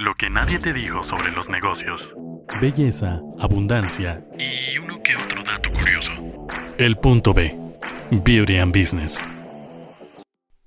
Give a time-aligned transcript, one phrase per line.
[0.00, 2.14] Lo que nadie te dijo sobre los negocios.
[2.58, 6.10] Belleza, abundancia Y uno que otro dato curioso.
[6.78, 7.54] El punto B.
[8.10, 9.22] Beauty and Business.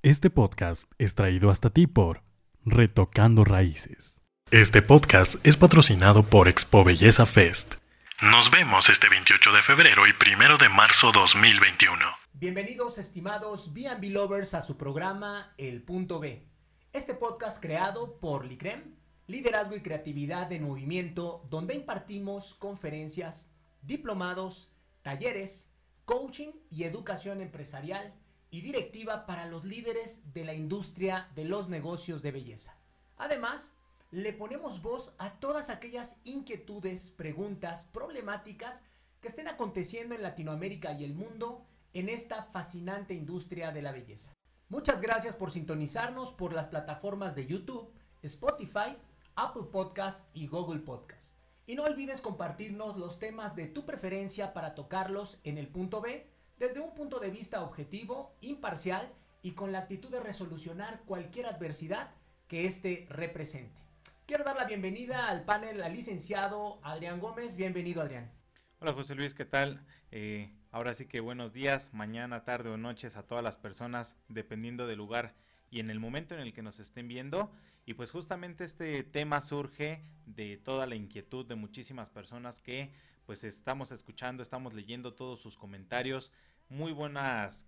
[0.03, 2.21] Este podcast es traído hasta ti por
[2.63, 4.21] Retocando Raíces.
[4.51, 7.77] Este podcast es patrocinado por Expo Belleza Fest.
[8.21, 12.05] Nos vemos este 28 de febrero y 1 de marzo 2021.
[12.33, 16.45] Bienvenidos estimados B&B Lovers a su programa El Punto B.
[16.93, 19.01] Este podcast creado por Licrem,
[19.33, 23.49] Liderazgo y Creatividad en Movimiento, donde impartimos conferencias,
[23.81, 25.71] diplomados, talleres,
[26.05, 28.13] coaching y educación empresarial
[28.51, 32.77] y directiva para los líderes de la industria de los negocios de belleza.
[33.17, 33.73] Además,
[34.11, 38.83] le ponemos voz a todas aquellas inquietudes, preguntas, problemáticas
[39.19, 44.31] que estén aconteciendo en Latinoamérica y el mundo en esta fascinante industria de la belleza.
[44.69, 48.95] Muchas gracias por sintonizarnos por las plataformas de YouTube, Spotify,
[49.35, 51.35] Apple Podcast y Google Podcast.
[51.65, 56.27] Y no olvides compartirnos los temas de tu preferencia para tocarlos en el punto B
[56.59, 62.11] desde un punto de vista objetivo, imparcial y con la actitud de resolucionar cualquier adversidad
[62.47, 63.81] que éste represente.
[64.25, 67.57] Quiero dar la bienvenida al panel al licenciado Adrián Gómez.
[67.57, 68.31] Bienvenido, Adrián.
[68.79, 69.85] Hola José Luis, ¿qué tal?
[70.11, 74.87] Eh, ahora sí que buenos días, mañana, tarde o noches a todas las personas, dependiendo
[74.87, 75.33] del lugar
[75.71, 77.51] y en el momento en el que nos estén viendo.
[77.85, 82.91] Y pues justamente este tema surge de toda la inquietud de muchísimas personas que
[83.25, 86.31] pues estamos escuchando, estamos leyendo todos sus comentarios,
[86.69, 87.67] muy buenas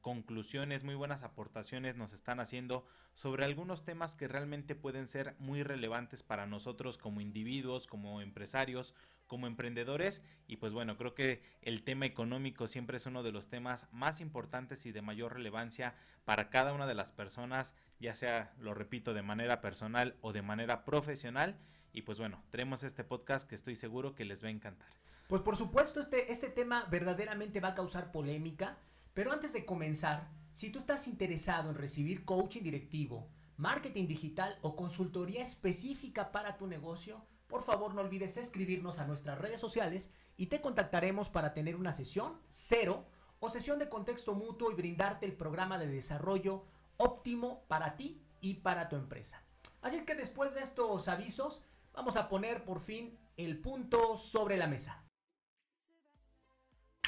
[0.00, 5.62] conclusiones, muy buenas aportaciones nos están haciendo sobre algunos temas que realmente pueden ser muy
[5.62, 8.94] relevantes para nosotros como individuos, como empresarios,
[9.26, 10.22] como emprendedores.
[10.46, 14.20] Y pues bueno, creo que el tema económico siempre es uno de los temas más
[14.20, 19.14] importantes y de mayor relevancia para cada una de las personas, ya sea, lo repito,
[19.14, 21.58] de manera personal o de manera profesional.
[21.92, 24.88] Y pues bueno, tenemos este podcast que estoy seguro que les va a encantar.
[25.28, 28.78] Pues por supuesto, este, este tema verdaderamente va a causar polémica,
[29.16, 34.76] pero antes de comenzar, si tú estás interesado en recibir coaching directivo, marketing digital o
[34.76, 40.48] consultoría específica para tu negocio, por favor no olvides escribirnos a nuestras redes sociales y
[40.48, 43.06] te contactaremos para tener una sesión cero
[43.40, 46.66] o sesión de contexto mutuo y brindarte el programa de desarrollo
[46.98, 49.42] óptimo para ti y para tu empresa.
[49.80, 51.62] Así que después de estos avisos,
[51.94, 55.06] vamos a poner por fin el punto sobre la mesa.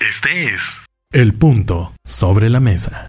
[0.01, 0.81] Este es
[1.11, 3.09] El punto sobre la mesa.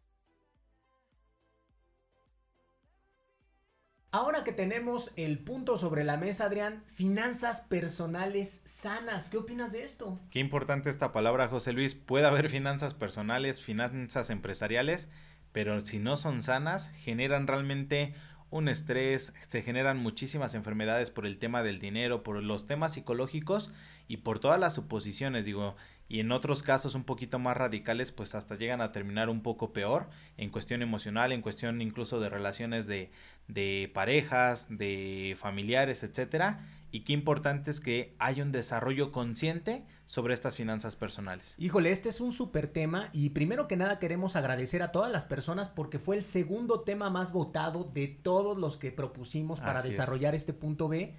[4.09, 9.83] Ahora que tenemos el punto sobre la mesa, Adrián, finanzas personales sanas, ¿qué opinas de
[9.83, 10.17] esto?
[10.31, 11.93] Qué importante esta palabra, José Luis.
[11.93, 15.11] Puede haber finanzas personales, finanzas empresariales,
[15.51, 18.15] pero si no son sanas, generan realmente
[18.49, 23.73] un estrés, se generan muchísimas enfermedades por el tema del dinero, por los temas psicológicos
[24.07, 25.75] y por todas las suposiciones, digo,
[26.09, 29.71] y en otros casos un poquito más radicales, pues hasta llegan a terminar un poco
[29.71, 33.11] peor en cuestión emocional, en cuestión incluso de relaciones de,
[33.47, 36.65] de parejas, de familiares, etcétera.
[36.91, 41.53] Y qué importante es que haya un desarrollo consciente sobre estas finanzas personales.
[41.59, 45.25] Híjole, este es un súper tema y primero que nada queremos agradecer a todas las
[45.25, 49.89] personas porque fue el segundo tema más votado de todos los que propusimos para Así
[49.89, 49.93] es.
[49.97, 51.15] desarrollar este punto B.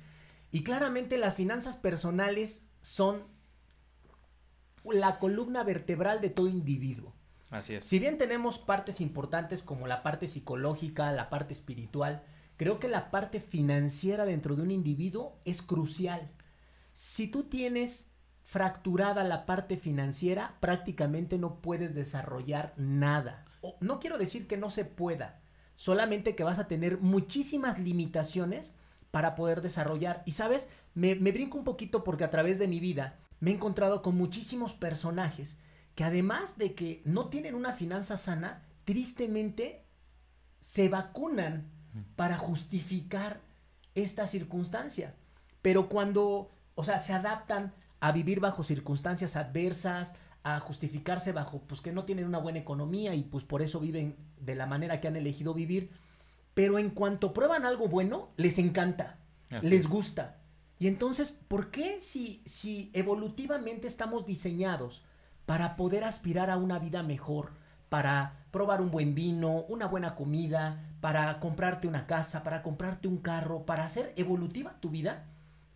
[0.51, 3.23] Y claramente las finanzas personales son
[4.93, 7.15] la columna vertebral de todo individuo.
[7.51, 7.85] Así es.
[7.85, 12.23] Si bien tenemos partes importantes como la parte psicológica, la parte espiritual,
[12.57, 16.31] creo que la parte financiera dentro de un individuo es crucial.
[16.93, 18.11] Si tú tienes
[18.45, 23.45] fracturada la parte financiera, prácticamente no puedes desarrollar nada.
[23.61, 25.41] O, no quiero decir que no se pueda,
[25.77, 28.75] solamente que vas a tener muchísimas limitaciones
[29.11, 30.23] para poder desarrollar.
[30.27, 33.55] Y sabes, me, me brinco un poquito porque a través de mi vida me he
[33.55, 35.59] encontrado con muchísimos personajes
[35.95, 39.85] que además de que no tienen una finanza sana, tristemente
[40.61, 41.71] se vacunan
[42.17, 43.41] para justificar
[43.95, 45.15] esta circunstancia.
[45.63, 51.81] Pero cuando, o sea, se adaptan a vivir bajo circunstancias adversas, a justificarse bajo, pues
[51.81, 55.09] que no tienen una buena economía y pues por eso viven de la manera que
[55.09, 55.91] han elegido vivir.
[56.55, 59.19] Pero en cuanto prueban algo bueno, les encanta,
[59.51, 59.89] Así les es.
[59.89, 60.40] gusta.
[60.81, 65.05] Y entonces, ¿por qué si, si evolutivamente estamos diseñados
[65.45, 67.53] para poder aspirar a una vida mejor,
[67.91, 73.19] para probar un buen vino, una buena comida, para comprarte una casa, para comprarte un
[73.19, 75.27] carro, para hacer evolutiva tu vida,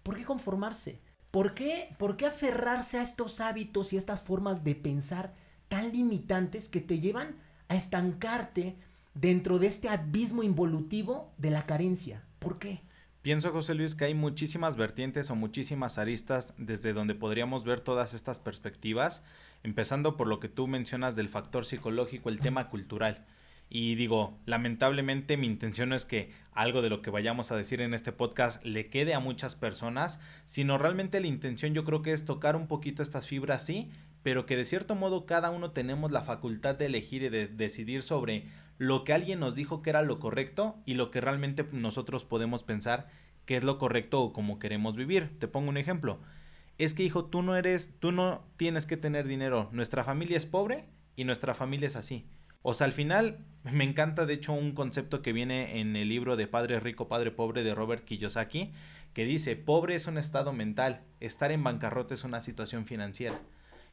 [0.03, 1.01] ¿por qué conformarse?
[1.31, 5.35] ¿Por qué, ¿Por qué aferrarse a estos hábitos y estas formas de pensar
[5.69, 7.37] tan limitantes que te llevan
[7.69, 8.77] a estancarte
[9.13, 12.23] dentro de este abismo involutivo de la carencia?
[12.39, 12.81] ¿Por qué?
[13.25, 18.13] Pienso, José Luis, que hay muchísimas vertientes o muchísimas aristas desde donde podríamos ver todas
[18.13, 19.25] estas perspectivas,
[19.63, 23.25] empezando por lo que tú mencionas del factor psicológico, el tema cultural.
[23.71, 27.95] Y digo, lamentablemente mi intención es que algo de lo que vayamos a decir en
[27.95, 32.27] este podcast le quede a muchas personas, sino realmente la intención yo creo que es
[32.27, 33.91] tocar un poquito estas fibras, sí,
[34.23, 38.03] pero que de cierto modo cada uno tenemos la facultad de elegir y de decidir
[38.03, 42.25] sobre lo que alguien nos dijo que era lo correcto y lo que realmente nosotros
[42.25, 43.09] podemos pensar
[43.47, 45.39] que es lo correcto o como queremos vivir.
[45.39, 46.21] Te pongo un ejemplo.
[46.79, 49.69] Es que hijo, tú no eres, tú no tienes que tener dinero.
[49.73, 50.87] Nuestra familia es pobre
[51.17, 52.27] y nuestra familia es así.
[52.63, 56.37] O sea, al final me encanta de hecho un concepto que viene en el libro
[56.37, 58.73] de Padre Rico, Padre Pobre de Robert Kiyosaki,
[59.13, 63.41] que dice, pobre es un estado mental, estar en bancarrota es una situación financiera.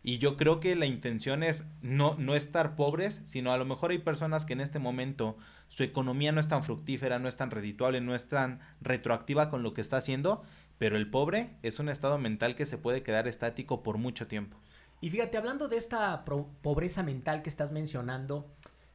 [0.04, 3.92] Y yo creo que la intención es no, no estar pobres, sino a lo mejor
[3.92, 5.38] hay personas que en este momento
[5.68, 9.62] su economía no es tan fructífera, no es tan redituable, no es tan retroactiva con
[9.62, 10.44] lo que está haciendo,
[10.80, 14.58] pero el pobre es un estado mental que se puede quedar estático por mucho tiempo.
[15.02, 18.52] Y fíjate, hablando de esta pobreza mental que estás mencionando,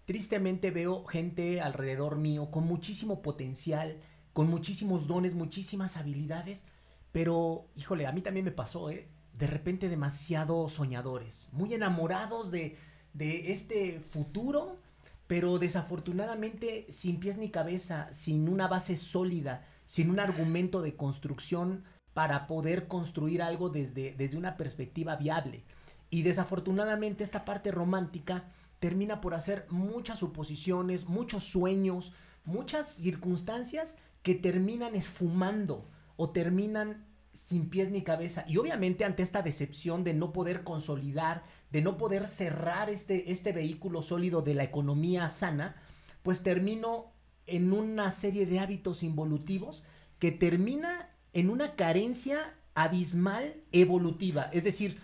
[0.06, 3.96] tristemente veo gente alrededor mío con muchísimo potencial,
[4.32, 6.64] con muchísimos dones, muchísimas habilidades,
[7.12, 9.08] pero híjole, a mí también me pasó, ¿eh?
[9.38, 12.78] De repente demasiado soñadores, muy enamorados de,
[13.12, 14.78] de este futuro,
[15.26, 21.84] pero desafortunadamente sin pies ni cabeza, sin una base sólida, sin un argumento de construcción
[22.14, 25.64] para poder construir algo desde, desde una perspectiva viable.
[26.08, 28.44] Y desafortunadamente esta parte romántica
[28.78, 32.12] termina por hacer muchas suposiciones, muchos sueños,
[32.44, 37.04] muchas circunstancias que terminan esfumando o terminan
[37.36, 38.44] sin pies ni cabeza.
[38.48, 43.52] Y obviamente ante esta decepción de no poder consolidar, de no poder cerrar este, este
[43.52, 45.76] vehículo sólido de la economía sana,
[46.22, 47.12] pues termino
[47.46, 49.84] en una serie de hábitos involutivos
[50.18, 54.48] que termina en una carencia abismal evolutiva.
[54.52, 54.98] Es decir,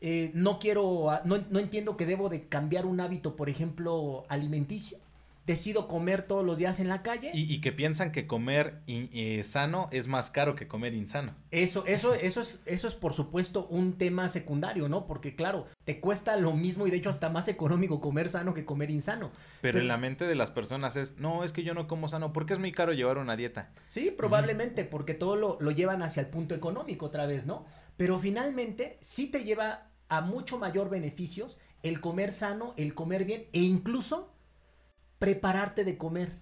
[0.00, 4.98] eh, no quiero, no, no entiendo que debo de cambiar un hábito, por ejemplo, alimenticio
[5.48, 7.30] decido comer todos los días en la calle.
[7.32, 11.34] Y, que piensan que comer eh, sano es más caro que comer insano.
[11.50, 15.06] Eso, eso, eso es, eso es por supuesto un tema secundario, ¿no?
[15.06, 18.66] Porque claro, te cuesta lo mismo y de hecho hasta más económico comer sano que
[18.66, 19.32] comer insano.
[19.62, 22.34] Pero, en la mente de las personas es, no, es que yo no como sano,
[22.34, 23.70] porque es muy caro llevar una dieta.
[23.86, 27.64] Sí, probablemente, porque todo lo, lo llevan hacia el punto económico otra vez, ¿no?
[27.96, 33.46] Pero finalmente sí te lleva a mucho mayor beneficios el comer sano, el comer bien
[33.54, 34.34] e incluso
[35.18, 36.38] prepararte de comer.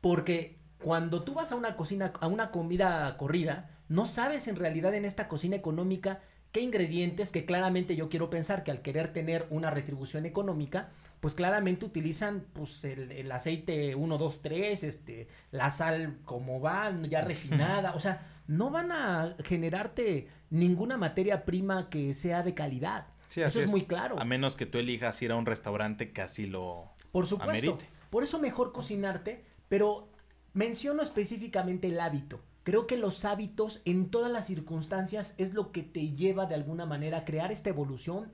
[0.00, 4.94] Porque cuando tú vas a una cocina, a una comida corrida, no sabes en realidad
[4.94, 6.20] en esta cocina económica
[6.52, 10.90] qué ingredientes que claramente yo quiero pensar que al querer tener una retribución económica,
[11.20, 17.22] pues claramente utilizan pues el, aceite 1, 2, 3, este, la sal como va, ya
[17.22, 23.06] refinada, o sea, no van a generarte ninguna materia prima que sea de calidad.
[23.34, 24.18] Eso es, muy claro.
[24.18, 27.78] A menos que tú elijas ir a un restaurante que así lo Por supuesto.
[28.10, 30.08] Por eso mejor cocinarte, pero
[30.54, 32.40] menciono específicamente el hábito.
[32.62, 36.84] Creo que los hábitos en todas las circunstancias es lo que te lleva de alguna
[36.84, 38.32] manera a crear esta evolución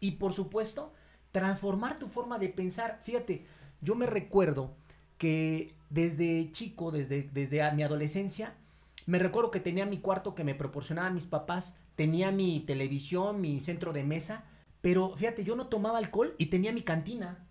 [0.00, 0.92] y por supuesto
[1.32, 3.00] transformar tu forma de pensar.
[3.02, 3.46] Fíjate,
[3.80, 4.74] yo me recuerdo
[5.18, 8.54] que desde chico, desde, desde mi adolescencia,
[9.06, 13.60] me recuerdo que tenía mi cuarto que me proporcionaban mis papás, tenía mi televisión, mi
[13.60, 14.44] centro de mesa,
[14.80, 17.45] pero fíjate, yo no tomaba alcohol y tenía mi cantina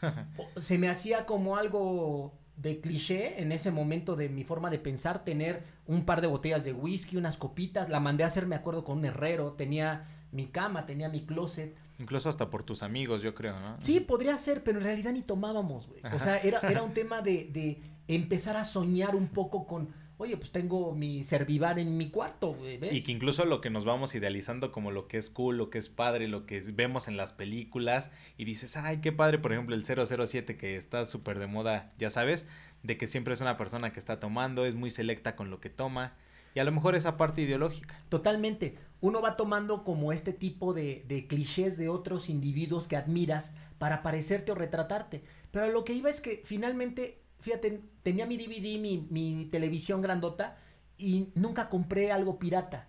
[0.60, 5.24] se me hacía como algo de cliché en ese momento de mi forma de pensar,
[5.24, 8.84] tener un par de botellas de whisky, unas copitas, la mandé a hacer, me acuerdo,
[8.84, 11.76] con un herrero, tenía mi cama, tenía mi closet.
[11.98, 13.76] Incluso hasta por tus amigos, yo creo, ¿no?
[13.82, 16.00] Sí, podría ser, pero en realidad ni tomábamos, güey.
[16.14, 20.36] O sea, era, era un tema de, de empezar a soñar un poco con oye,
[20.36, 22.92] pues tengo mi servivar en mi cuarto, ¿ves?
[22.92, 25.78] Y que incluso lo que nos vamos idealizando como lo que es cool, lo que
[25.78, 29.74] es padre, lo que vemos en las películas y dices, ay, qué padre, por ejemplo,
[29.74, 32.46] el 007 que está súper de moda, ya sabes,
[32.82, 35.70] de que siempre es una persona que está tomando, es muy selecta con lo que
[35.70, 36.14] toma.
[36.54, 38.00] Y a lo mejor esa parte ideológica.
[38.08, 38.78] Totalmente.
[39.02, 44.02] Uno va tomando como este tipo de, de clichés de otros individuos que admiras para
[44.02, 45.22] parecerte o retratarte.
[45.50, 50.56] Pero lo que iba es que finalmente fíjate, tenía mi DVD, mi, televisión grandota
[50.98, 52.88] y nunca compré algo pirata.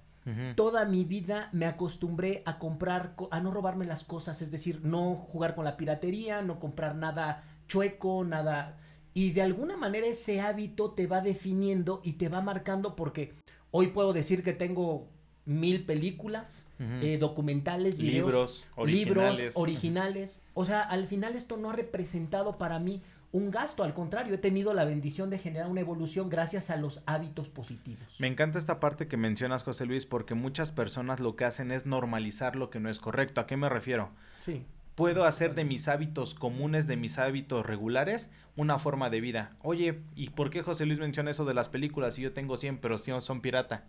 [0.58, 5.16] Toda mi vida me acostumbré a comprar, a no robarme las cosas, es decir, no
[5.16, 8.78] jugar con la piratería, no comprar nada chueco, nada...
[9.14, 13.36] Y de alguna manera ese hábito te va definiendo y te va marcando porque
[13.72, 15.08] hoy puedo decir que tengo
[15.48, 20.42] mil películas, eh, documentales, libros, libros originales.
[20.54, 24.38] O sea, al final esto no ha representado para mí un gasto, al contrario, he
[24.38, 28.08] tenido la bendición de generar una evolución gracias a los hábitos positivos.
[28.20, 31.86] Me encanta esta parte que mencionas, José Luis, porque muchas personas lo que hacen es
[31.86, 33.42] normalizar lo que no es correcto.
[33.42, 34.12] ¿A qué me refiero?
[34.44, 34.66] Sí.
[34.96, 39.56] Puedo hacer de mis hábitos comunes, de mis hábitos regulares, una forma de vida.
[39.62, 42.80] Oye, ¿y por qué José Luis menciona eso de las películas si yo tengo 100
[42.80, 43.84] pero si son pirata?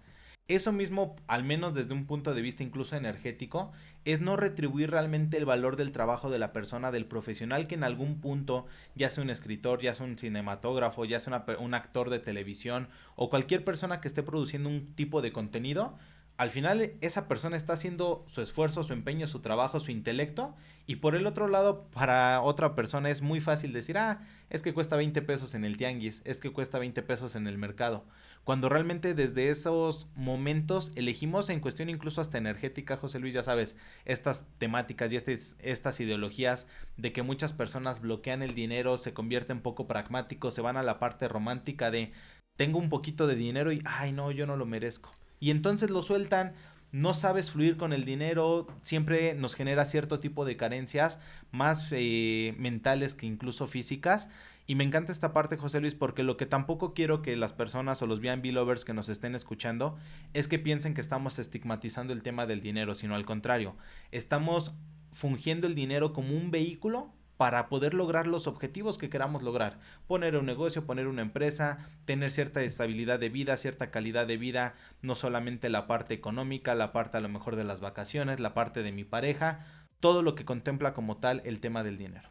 [0.49, 3.71] Eso mismo, al menos desde un punto de vista incluso energético,
[4.07, 7.85] es no retribuir realmente el valor del trabajo de la persona, del profesional que en
[7.85, 8.65] algún punto,
[8.95, 13.29] ya sea un escritor, ya sea un cinematógrafo, ya sea un actor de televisión o
[13.29, 15.99] cualquier persona que esté produciendo un tipo de contenido,
[16.39, 20.55] al final esa persona está haciendo su esfuerzo, su empeño, su trabajo, su intelecto
[20.87, 24.73] y por el otro lado para otra persona es muy fácil decir, ah, es que
[24.73, 28.05] cuesta 20 pesos en el tianguis, es que cuesta 20 pesos en el mercado,
[28.45, 33.77] cuando realmente desde esos momentos elegimos en cuestión incluso hasta energética, José Luis, ya sabes,
[34.05, 36.67] estas temáticas y este, estas ideologías
[36.97, 40.99] de que muchas personas bloquean el dinero, se convierten poco pragmáticos, se van a la
[40.99, 42.13] parte romántica de
[42.57, 46.03] tengo un poquito de dinero y, ay no, yo no lo merezco y entonces lo
[46.03, 46.55] sueltan,
[46.91, 52.55] no sabes fluir con el dinero, siempre nos genera cierto tipo de carencias, más eh,
[52.59, 54.31] mentales que incluso físicas.
[54.71, 58.03] Y me encanta esta parte, José Luis, porque lo que tampoco quiero que las personas
[58.03, 59.97] o los B&B lovers que nos estén escuchando
[60.35, 63.77] es que piensen que estamos estigmatizando el tema del dinero, sino al contrario,
[64.13, 64.75] estamos
[65.11, 69.79] fungiendo el dinero como un vehículo para poder lograr los objetivos que queramos lograr.
[70.07, 74.75] Poner un negocio, poner una empresa, tener cierta estabilidad de vida, cierta calidad de vida,
[75.01, 78.83] no solamente la parte económica, la parte a lo mejor de las vacaciones, la parte
[78.83, 79.65] de mi pareja,
[79.99, 82.29] todo lo que contempla como tal el tema del dinero.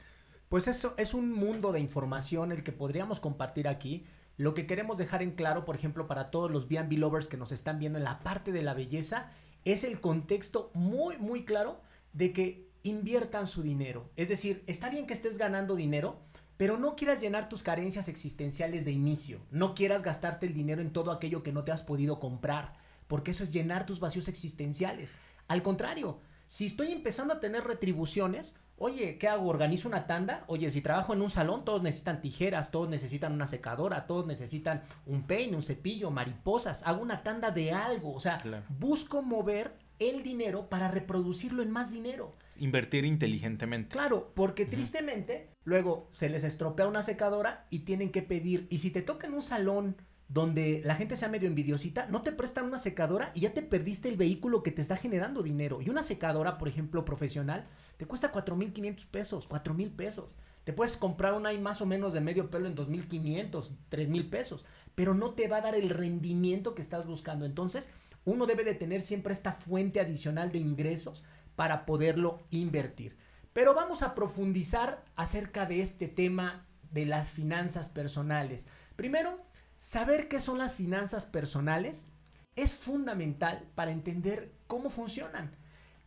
[0.49, 4.05] Pues eso es un mundo de información el que podríamos compartir aquí.
[4.37, 7.51] Lo que queremos dejar en claro, por ejemplo, para todos los B&B lovers que nos
[7.51, 9.31] están viendo en la parte de la belleza,
[9.65, 11.81] es el contexto muy, muy claro
[12.13, 14.09] de que inviertan su dinero.
[14.15, 16.21] Es decir, está bien que estés ganando dinero,
[16.55, 19.41] pero no quieras llenar tus carencias existenciales de inicio.
[19.51, 22.73] No quieras gastarte el dinero en todo aquello que no te has podido comprar,
[23.07, 25.11] porque eso es llenar tus vacíos existenciales.
[25.49, 29.49] Al contrario, si estoy empezando a tener retribuciones, oye, ¿qué hago?
[29.49, 30.43] ¿Organizo una tanda?
[30.47, 34.83] Oye, si trabajo en un salón, todos necesitan tijeras, todos necesitan una secadora, todos necesitan
[35.05, 36.83] un peine, un cepillo, mariposas.
[36.85, 38.13] Hago una tanda de algo.
[38.13, 38.37] O sea,
[38.79, 42.35] busco mover el dinero para reproducirlo en más dinero.
[42.59, 43.89] Invertir inteligentemente.
[43.89, 48.91] Claro, porque tristemente luego se les estropea una secadora y tienen que pedir, y si
[48.91, 49.97] te toca en un salón
[50.29, 54.09] donde la gente sea medio envidiosita, no te prestan una secadora y ya te perdiste
[54.09, 55.81] el vehículo que te está generando dinero.
[55.81, 57.65] Y una secadora, por ejemplo, profesional,
[57.97, 60.37] te cuesta 4.500 pesos, 4.000 pesos.
[60.63, 64.65] Te puedes comprar una ahí más o menos de medio pelo en 2.500, 3.000 pesos,
[64.95, 67.45] pero no te va a dar el rendimiento que estás buscando.
[67.45, 67.89] Entonces,
[68.25, 71.23] uno debe de tener siempre esta fuente adicional de ingresos
[71.55, 73.17] para poderlo invertir.
[73.53, 78.67] Pero vamos a profundizar acerca de este tema de las finanzas personales.
[78.95, 79.39] Primero,
[79.77, 82.11] saber qué son las finanzas personales
[82.55, 85.55] es fundamental para entender cómo funcionan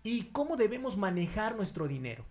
[0.03, 2.25] y cómo debemos manejar nuestro dinero.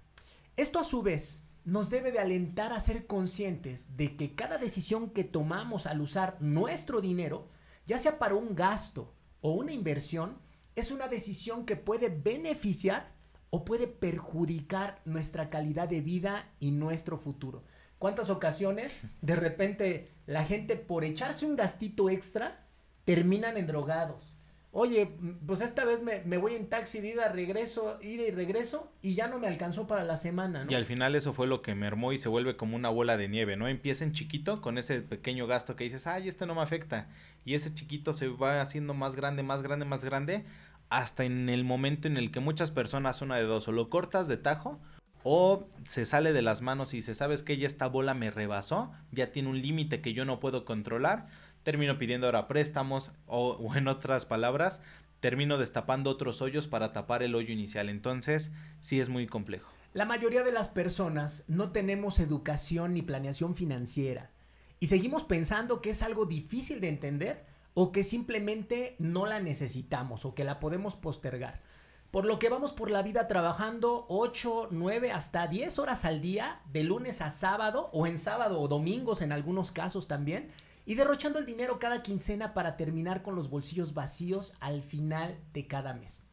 [0.55, 5.11] Esto a su vez nos debe de alentar a ser conscientes de que cada decisión
[5.11, 7.47] que tomamos al usar nuestro dinero,
[7.85, 10.38] ya sea para un gasto, o una inversión
[10.75, 13.11] es una decisión que puede beneficiar
[13.49, 17.63] o puede perjudicar nuestra calidad de vida y nuestro futuro.
[17.97, 22.65] ¿Cuántas ocasiones de repente la gente por echarse un gastito extra
[23.05, 24.38] terminan en drogados?
[24.71, 25.07] Oye,
[25.47, 29.27] pues esta vez me, voy en taxi de ida, regreso, ida y regreso, y ya
[29.27, 32.19] no me alcanzó para la semana, Y al final eso fue lo que mermó y
[32.19, 33.67] se vuelve como una bola de nieve, ¿no?
[33.67, 37.07] Empieza en chiquito con ese pequeño gasto que dices, ay, este no me afecta.
[37.45, 40.45] Y ese chiquito se va haciendo más grande, más grande, más grande,
[40.89, 44.27] hasta en el momento en el que muchas personas, una de dos, o lo cortas
[44.27, 44.79] de tajo,
[45.23, 48.91] o se sale de las manos y dice, ¿sabes que Ya esta bola me rebasó,
[49.11, 51.27] ya tiene un límite que yo no puedo controlar
[51.69, 54.81] termino pidiendo ahora préstamos o, en otras palabras,
[55.19, 57.89] termino destapando otros hoyos para tapar el hoyo inicial.
[57.89, 59.71] Entonces, sí es muy complejo.
[59.93, 64.31] La mayoría de las personas no tenemos educación ni planeación financiera
[64.79, 67.45] y seguimos pensando que es algo difícil de entender
[67.75, 71.61] o que simplemente no la necesitamos o que la podemos postergar.
[72.09, 76.61] Por lo que vamos por la vida trabajando 8, 9, hasta 10 horas al día,
[76.71, 80.49] de lunes a sábado o en sábado o domingos en algunos casos también,
[80.89, 85.67] y derrochando el dinero cada quincena para terminar con los bolsillos vacíos al final de
[85.67, 86.25] cada mes.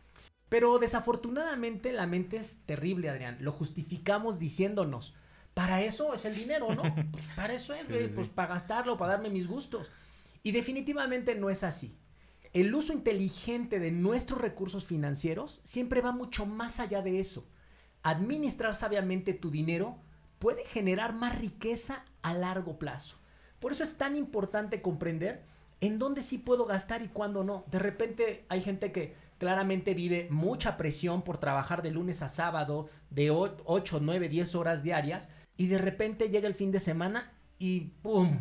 [0.49, 3.37] Pero desafortunadamente la mente es terrible, Adrián.
[3.41, 5.15] Lo justificamos diciéndonos,
[5.53, 6.85] para eso es el dinero, ¿no?
[7.13, 9.91] Pues para eso es, pues para gastarlo, para darme mis gustos.
[10.43, 11.95] Y definitivamente no es así.
[12.55, 17.47] El uso inteligente de nuestros recursos financieros siempre va mucho más allá de eso.
[18.03, 19.99] Administrar sabiamente tu dinero
[20.39, 23.19] puede generar más riqueza a largo plazo.
[23.61, 25.43] Por eso es tan importante comprender
[25.81, 27.65] en dónde sí puedo gastar y cuándo no.
[27.71, 32.89] De repente hay gente que claramente vive mucha presión por trabajar de lunes a sábado
[33.11, 37.81] de 8, 9, 10 horas diarias y de repente llega el fin de semana y
[38.03, 38.39] ¡pum!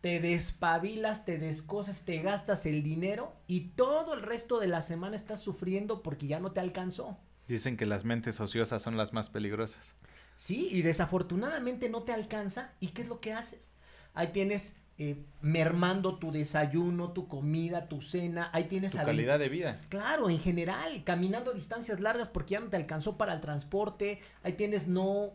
[0.00, 5.16] Te despabilas, te descosas, te gastas el dinero y todo el resto de la semana
[5.16, 7.18] estás sufriendo porque ya no te alcanzó.
[7.48, 9.94] Dicen que las mentes ociosas son las más peligrosas.
[10.36, 12.74] Sí, y desafortunadamente no te alcanza.
[12.78, 13.72] ¿Y qué es lo que haces?
[14.18, 18.50] Ahí tienes eh, mermando tu desayuno, tu comida, tu cena.
[18.52, 18.90] Ahí tienes...
[18.90, 19.80] Tu calidad de vida.
[19.90, 24.20] Claro, en general, caminando a distancias largas porque ya no te alcanzó para el transporte.
[24.42, 25.34] Ahí tienes no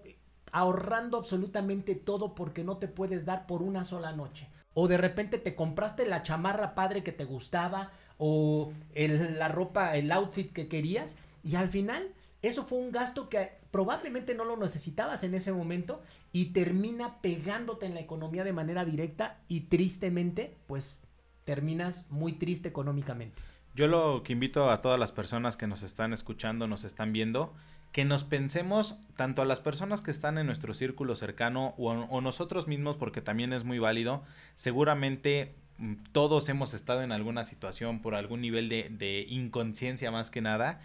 [0.52, 4.50] ahorrando absolutamente todo porque no te puedes dar por una sola noche.
[4.74, 10.12] O de repente te compraste la chamarra padre que te gustaba o la ropa, el
[10.12, 12.10] outfit que querías y al final
[12.42, 16.00] eso fue un gasto que probablemente no lo necesitabas en ese momento
[16.32, 21.02] y termina pegándote en la economía de manera directa y tristemente pues
[21.44, 23.42] terminas muy triste económicamente.
[23.74, 27.56] Yo lo que invito a todas las personas que nos están escuchando, nos están viendo,
[27.92, 32.68] que nos pensemos tanto a las personas que están en nuestro círculo cercano o, nosotros
[32.68, 38.14] mismos, porque también es muy válido, seguramente mm, todos hemos estado en alguna situación por
[38.14, 40.80] algún nivel de, de inconsciencia más que nada.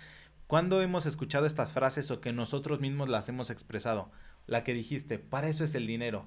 [0.48, 4.10] ¿Cuándo hemos escuchado estas frases o que nosotros mismos las hemos expresado?
[4.46, 6.24] La que dijiste, para eso es el dinero,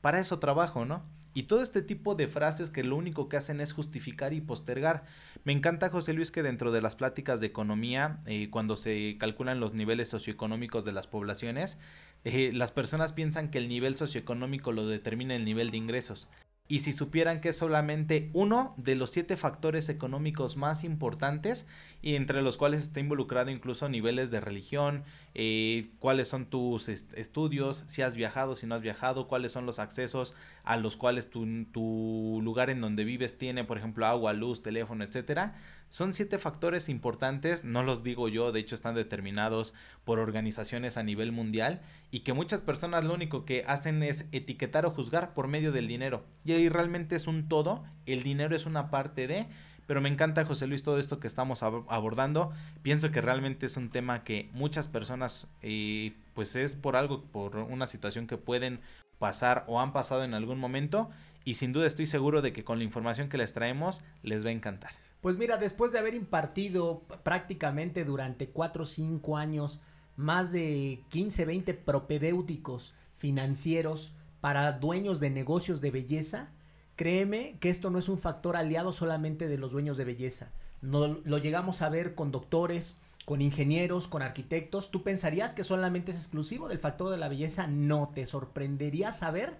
[0.00, 1.04] para eso trabajo, ¿no?
[1.34, 5.04] Y todo este tipo de frases que lo único que hacen es justificar y postergar.
[5.44, 9.60] Me encanta, José Luis, que dentro de las pláticas de economía, eh, cuando se calculan
[9.60, 11.78] los niveles socioeconómicos de las poblaciones,
[12.24, 16.30] eh, las personas piensan que el nivel socioeconómico lo determina el nivel de ingresos
[16.68, 21.66] y si supieran que es solamente uno de los siete factores económicos más importantes
[22.02, 25.02] y entre los cuales está involucrado incluso niveles de religión,
[25.34, 29.78] eh, cuáles son tus estudios, si has viajado, si no has viajado, cuáles son los
[29.78, 34.62] accesos a los cuales tu, tu lugar en donde vives tiene, por ejemplo, agua, luz,
[34.62, 35.56] teléfono, etcétera.
[35.90, 39.72] Son siete factores importantes, no los digo yo, de hecho están determinados
[40.04, 44.84] por organizaciones a nivel mundial y que muchas personas lo único que hacen es etiquetar
[44.84, 46.24] o juzgar por medio del dinero.
[46.44, 49.46] Y ahí realmente es un todo, el dinero es una parte de,
[49.86, 52.52] pero me encanta José Luis todo esto que estamos abordando.
[52.82, 57.56] Pienso que realmente es un tema que muchas personas eh, pues es por algo, por
[57.56, 58.80] una situación que pueden
[59.18, 61.08] pasar o han pasado en algún momento
[61.44, 64.50] y sin duda estoy seguro de que con la información que les traemos les va
[64.50, 65.07] a encantar.
[65.20, 69.80] Pues mira, después de haber impartido prácticamente durante 4 o 5 años
[70.16, 76.50] más de 15, 20 propedéuticos financieros para dueños de negocios de belleza,
[76.96, 80.50] créeme que esto no es un factor aliado solamente de los dueños de belleza.
[80.82, 84.90] No, lo llegamos a ver con doctores, con ingenieros, con arquitectos.
[84.90, 87.66] ¿Tú pensarías que solamente es exclusivo del factor de la belleza?
[87.66, 89.56] No, te sorprendería saber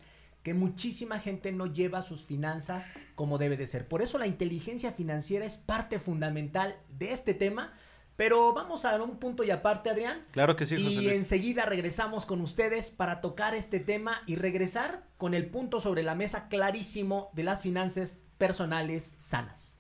[0.49, 3.87] que muchísima gente no lleva sus finanzas como debe de ser.
[3.87, 7.75] Por eso la inteligencia financiera es parte fundamental de este tema.
[8.17, 10.23] Pero vamos a un punto y aparte, Adrián.
[10.31, 15.03] Claro que sí, José Y enseguida regresamos con ustedes para tocar este tema y regresar
[15.19, 19.77] con el punto sobre la mesa clarísimo de las finanzas personales sanas.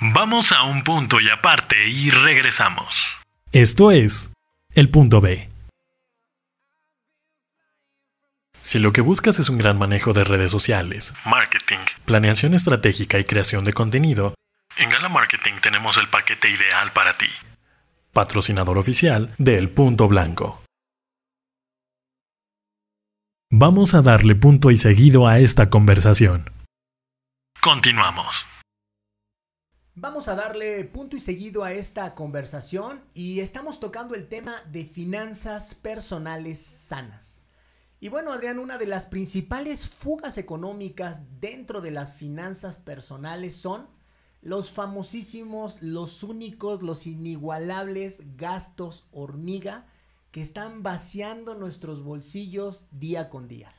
[0.00, 3.06] Vamos a un punto y aparte y regresamos.
[3.52, 4.32] Esto es
[4.74, 5.55] el punto B.
[8.66, 13.24] Si lo que buscas es un gran manejo de redes sociales, marketing, planeación estratégica y
[13.24, 14.34] creación de contenido,
[14.76, 17.28] en Gala Marketing tenemos el paquete ideal para ti.
[18.12, 20.64] Patrocinador oficial del Punto Blanco.
[23.52, 26.50] Vamos a darle punto y seguido a esta conversación.
[27.60, 28.46] Continuamos.
[29.94, 34.86] Vamos a darle punto y seguido a esta conversación y estamos tocando el tema de
[34.86, 37.35] finanzas personales sanas.
[37.98, 43.86] Y bueno, Adrián, una de las principales fugas económicas dentro de las finanzas personales son
[44.42, 49.86] los famosísimos, los únicos, los inigualables gastos hormiga
[50.30, 53.72] que están vaciando nuestros bolsillos día con día.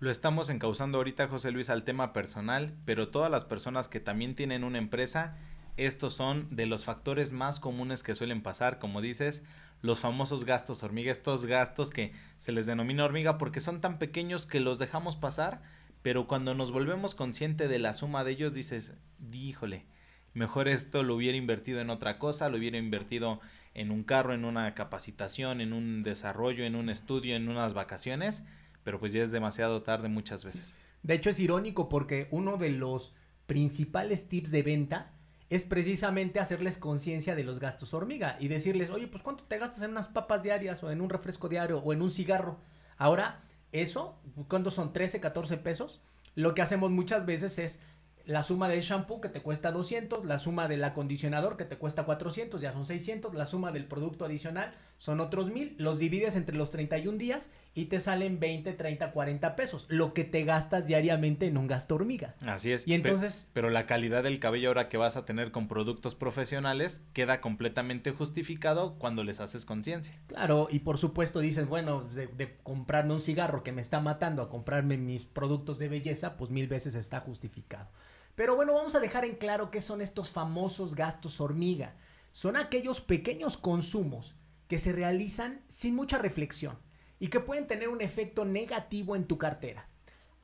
[0.00, 4.34] Lo estamos encauzando ahorita, José Luis, al tema personal, pero todas las personas que también
[4.34, 5.38] tienen una empresa,
[5.78, 9.42] estos son de los factores más comunes que suelen pasar, como dices,
[9.82, 14.46] los famosos gastos hormiga, estos gastos que se les denomina hormiga porque son tan pequeños
[14.46, 15.60] que los dejamos pasar,
[16.02, 19.84] pero cuando nos volvemos consciente de la suma de ellos dices, díjole,
[20.34, 23.40] mejor esto lo hubiera invertido en otra cosa, lo hubiera invertido
[23.74, 28.44] en un carro, en una capacitación, en un desarrollo, en un estudio, en unas vacaciones,
[28.84, 30.78] pero pues ya es demasiado tarde muchas veces.
[31.02, 33.14] De hecho es irónico porque uno de los
[33.46, 35.12] principales tips de venta
[35.52, 39.82] es precisamente hacerles conciencia de los gastos hormiga y decirles, oye, pues cuánto te gastas
[39.82, 42.58] en unas papas diarias o en un refresco diario o en un cigarro.
[42.96, 44.94] Ahora, eso, ¿cuánto son?
[44.94, 46.00] 13, 14 pesos.
[46.34, 47.80] Lo que hacemos muchas veces es
[48.24, 52.04] la suma del shampoo que te cuesta 200, la suma del acondicionador que te cuesta
[52.04, 56.54] 400, ya son 600, la suma del producto adicional son otros 1000, los divides entre
[56.54, 61.46] los 31 días y te salen 20, 30, 40 pesos, lo que te gastas diariamente
[61.46, 62.36] en un gasto hormiga.
[62.46, 62.86] Así es.
[62.86, 63.50] Y entonces...
[63.52, 68.12] Pero la calidad del cabello ahora que vas a tener con productos profesionales queda completamente
[68.12, 70.16] justificado cuando les haces conciencia.
[70.28, 74.40] Claro, y por supuesto dices, bueno, de, de comprarme un cigarro que me está matando
[74.40, 77.88] a comprarme mis productos de belleza, pues mil veces está justificado.
[78.36, 81.96] Pero bueno, vamos a dejar en claro qué son estos famosos gastos hormiga.
[82.30, 84.36] Son aquellos pequeños consumos
[84.72, 86.78] que se realizan sin mucha reflexión
[87.20, 89.86] y que pueden tener un efecto negativo en tu cartera.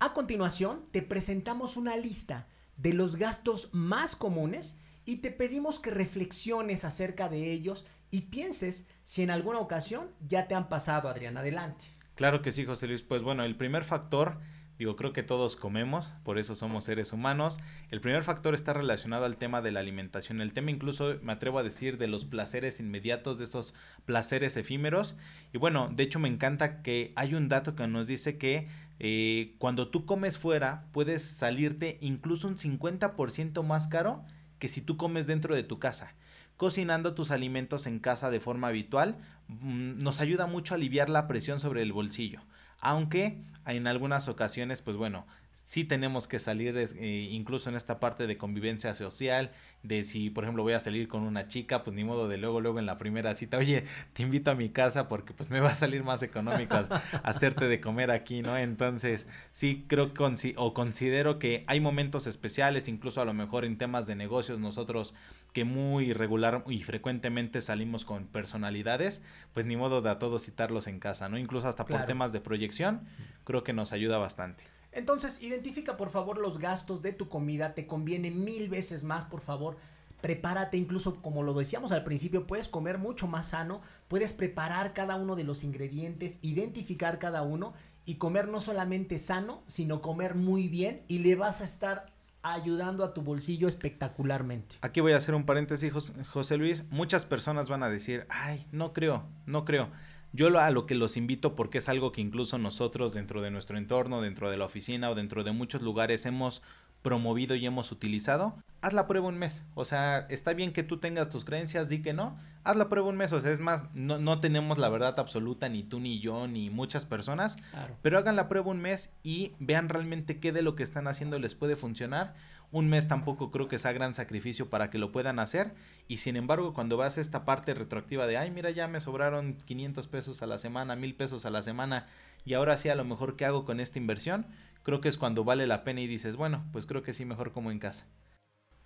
[0.00, 5.92] A continuación, te presentamos una lista de los gastos más comunes y te pedimos que
[5.92, 11.38] reflexiones acerca de ellos y pienses si en alguna ocasión ya te han pasado, Adrián.
[11.38, 11.86] Adelante.
[12.14, 13.00] Claro que sí, José Luis.
[13.02, 14.40] Pues bueno, el primer factor
[14.78, 17.58] Digo, creo que todos comemos, por eso somos seres humanos.
[17.90, 20.40] El primer factor está relacionado al tema de la alimentación.
[20.40, 25.16] El tema incluso, me atrevo a decir, de los placeres inmediatos, de esos placeres efímeros.
[25.52, 28.68] Y bueno, de hecho me encanta que hay un dato que nos dice que
[29.00, 34.24] eh, cuando tú comes fuera, puedes salirte incluso un 50% más caro
[34.60, 36.14] que si tú comes dentro de tu casa
[36.58, 41.26] cocinando tus alimentos en casa de forma habitual mm, nos ayuda mucho a aliviar la
[41.26, 42.40] presión sobre el bolsillo.
[42.80, 45.26] Aunque en algunas ocasiones, pues bueno,
[45.64, 49.50] sí tenemos que salir eh, incluso en esta parte de convivencia social,
[49.82, 52.60] de si por ejemplo voy a salir con una chica, pues ni modo de luego,
[52.60, 55.70] luego en la primera cita, oye, te invito a mi casa porque pues me va
[55.70, 56.76] a salir más económico
[57.22, 58.56] hacerte de comer aquí, ¿no?
[58.56, 63.78] Entonces, sí creo que o considero que hay momentos especiales, incluso a lo mejor en
[63.78, 65.14] temas de negocios nosotros
[65.52, 69.22] que muy regular y frecuentemente salimos con personalidades,
[69.54, 71.38] pues ni modo de a todos citarlos en casa, ¿no?
[71.38, 73.02] Incluso hasta por temas de proyección,
[73.44, 74.77] creo que nos ayuda bastante.
[74.92, 79.40] Entonces, identifica por favor los gastos de tu comida, te conviene mil veces más, por
[79.40, 79.76] favor.
[80.20, 85.14] Prepárate, incluso como lo decíamos al principio, puedes comer mucho más sano, puedes preparar cada
[85.14, 87.74] uno de los ingredientes, identificar cada uno
[88.04, 92.06] y comer no solamente sano, sino comer muy bien y le vas a estar
[92.42, 94.76] ayudando a tu bolsillo espectacularmente.
[94.80, 95.92] Aquí voy a hacer un paréntesis,
[96.32, 96.84] José Luis.
[96.90, 99.90] Muchas personas van a decir, ay, no creo, no creo.
[100.38, 103.76] Yo a lo que los invito porque es algo que incluso nosotros dentro de nuestro
[103.76, 106.62] entorno, dentro de la oficina o dentro de muchos lugares hemos
[107.02, 109.64] promovido y hemos utilizado, haz la prueba un mes.
[109.74, 113.08] O sea, está bien que tú tengas tus creencias, di que no, haz la prueba
[113.08, 113.32] un mes.
[113.32, 116.70] O sea, es más, no, no tenemos la verdad absoluta, ni tú, ni yo, ni
[116.70, 117.56] muchas personas,
[118.02, 121.40] pero hagan la prueba un mes y vean realmente qué de lo que están haciendo
[121.40, 122.34] les puede funcionar
[122.70, 125.74] un mes tampoco creo que sea gran sacrificio para que lo puedan hacer.
[126.06, 129.54] Y sin embargo, cuando vas a esta parte retroactiva de, ay, mira, ya me sobraron
[129.64, 132.06] 500 pesos a la semana, 1000 pesos a la semana,
[132.44, 134.46] y ahora sí a lo mejor qué hago con esta inversión,
[134.82, 137.52] creo que es cuando vale la pena y dices, bueno, pues creo que sí, mejor
[137.52, 138.06] como en casa.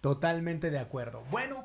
[0.00, 1.22] Totalmente de acuerdo.
[1.30, 1.64] Bueno,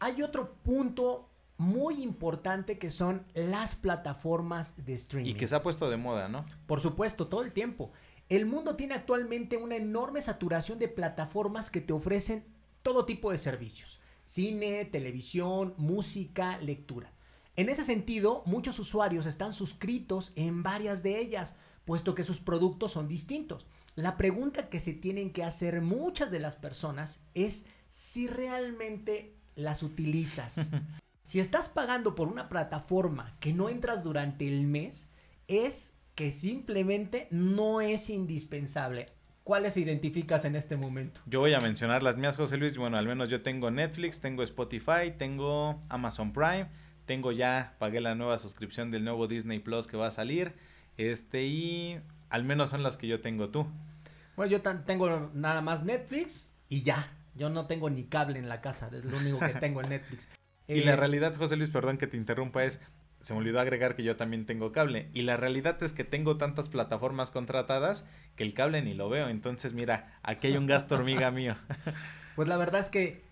[0.00, 5.30] hay otro punto muy importante que son las plataformas de streaming.
[5.30, 6.44] Y que se ha puesto de moda, ¿no?
[6.66, 7.92] Por supuesto, todo el tiempo.
[8.28, 12.44] El mundo tiene actualmente una enorme saturación de plataformas que te ofrecen
[12.82, 14.00] todo tipo de servicios.
[14.24, 17.12] Cine, televisión, música, lectura.
[17.56, 22.92] En ese sentido, muchos usuarios están suscritos en varias de ellas, puesto que sus productos
[22.92, 23.66] son distintos.
[23.94, 29.82] La pregunta que se tienen que hacer muchas de las personas es si realmente las
[29.82, 30.56] utilizas.
[31.24, 35.08] si estás pagando por una plataforma que no entras durante el mes,
[35.46, 39.06] es que simplemente no es indispensable.
[39.42, 41.20] ¿Cuáles identificas en este momento?
[41.26, 42.78] Yo voy a mencionar las mías, José Luis.
[42.78, 46.68] Bueno, al menos yo tengo Netflix, tengo Spotify, tengo Amazon Prime,
[47.04, 50.54] tengo ya, pagué la nueva suscripción del nuevo Disney Plus que va a salir.
[50.96, 52.00] Este, y
[52.30, 53.66] al menos son las que yo tengo tú.
[54.36, 57.12] Bueno, yo tengo nada más Netflix y ya.
[57.34, 60.28] Yo no tengo ni cable en la casa, es lo único que tengo en Netflix.
[60.68, 62.80] y la eh, realidad, José Luis, perdón que te interrumpa, es
[63.24, 65.08] se me olvidó agregar que yo también tengo cable.
[65.14, 68.04] Y la realidad es que tengo tantas plataformas contratadas
[68.36, 69.28] que el cable ni lo veo.
[69.28, 71.56] Entonces, mira, aquí hay un gasto hormiga mío.
[72.36, 73.22] Pues la verdad es que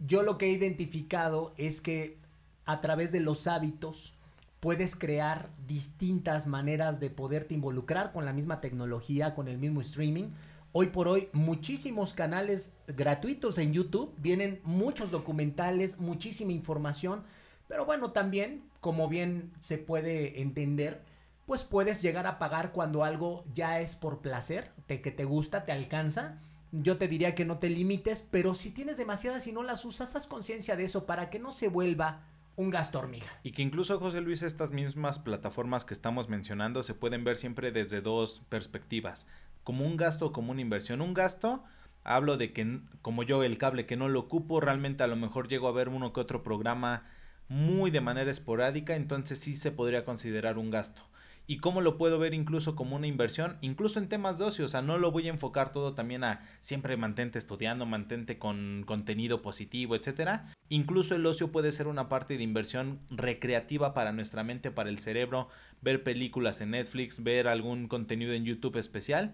[0.00, 2.16] yo lo que he identificado es que
[2.64, 4.14] a través de los hábitos
[4.58, 10.30] puedes crear distintas maneras de poderte involucrar con la misma tecnología, con el mismo streaming.
[10.72, 17.22] Hoy por hoy muchísimos canales gratuitos en YouTube, vienen muchos documentales, muchísima información
[17.68, 21.02] pero bueno, también, como bien se puede entender,
[21.44, 25.64] pues puedes llegar a pagar cuando algo ya es por placer, de que te gusta,
[25.64, 26.38] te alcanza.
[26.70, 30.14] yo te diría que no te limites, pero si tienes demasiadas y no las usas,
[30.14, 32.20] haz conciencia de eso para que no se vuelva
[32.54, 33.26] un gasto hormiga.
[33.42, 37.72] Y que incluso, José Luis, estas mismas plataformas que estamos mencionando se pueden ver siempre
[37.72, 39.26] desde dos perspectivas,
[39.64, 41.00] como un gasto o como una inversión.
[41.00, 41.64] Un gasto,
[42.04, 45.48] hablo de que, como yo, el cable que no lo ocupo, realmente a lo mejor
[45.48, 47.02] llego a ver uno que otro programa
[47.48, 51.02] muy de manera esporádica, entonces sí se podría considerar un gasto
[51.48, 54.68] y cómo lo puedo ver incluso como una inversión, incluso en temas de ocio, o
[54.68, 59.42] sea, no lo voy a enfocar todo también a siempre mantente estudiando, mantente con contenido
[59.42, 60.52] positivo, etcétera.
[60.68, 64.98] Incluso el ocio puede ser una parte de inversión recreativa para nuestra mente, para el
[64.98, 65.48] cerebro,
[65.82, 69.32] ver películas en Netflix, ver algún contenido en YouTube especial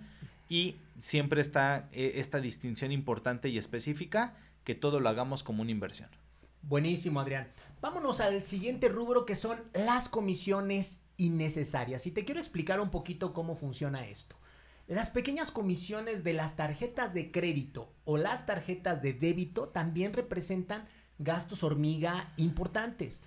[0.50, 5.70] y siempre está eh, esta distinción importante y específica que todo lo hagamos como una
[5.70, 6.10] inversión.
[6.62, 7.48] Buenísimo, Adrián.
[7.80, 12.06] Vámonos al siguiente rubro que son las comisiones innecesarias.
[12.06, 14.36] Y te quiero explicar un poquito cómo funciona esto.
[14.86, 20.86] Las pequeñas comisiones de las tarjetas de crédito o las tarjetas de débito también representan
[21.18, 23.20] gastos hormiga importantes.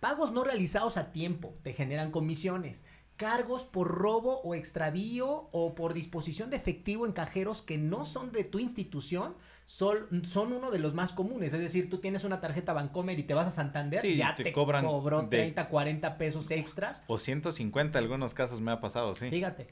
[0.00, 2.82] Pagos no realizados a tiempo te generan comisiones.
[3.16, 8.32] Cargos por robo o extravío o por disposición de efectivo en cajeros que no son
[8.32, 9.36] de tu institución
[9.72, 11.54] son, son uno de los más comunes.
[11.54, 14.84] Es decir, tú tienes una tarjeta Bancomer y te vas a Santander, ya te, cobran
[14.84, 17.02] cobró 30, 40 pesos extras.
[17.06, 19.30] O 150 en algunos casos me ha pasado, sí.
[19.30, 19.68] Fíjate.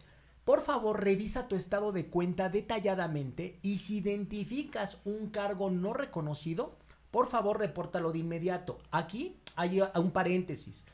[0.47, 6.79] Por favor, revisa tu estado de cuenta detalladamente y si identificas un cargo no reconocido,
[7.11, 8.79] por favor, repórtalo de inmediato.
[8.91, 10.87] Aquí hay un paréntesis.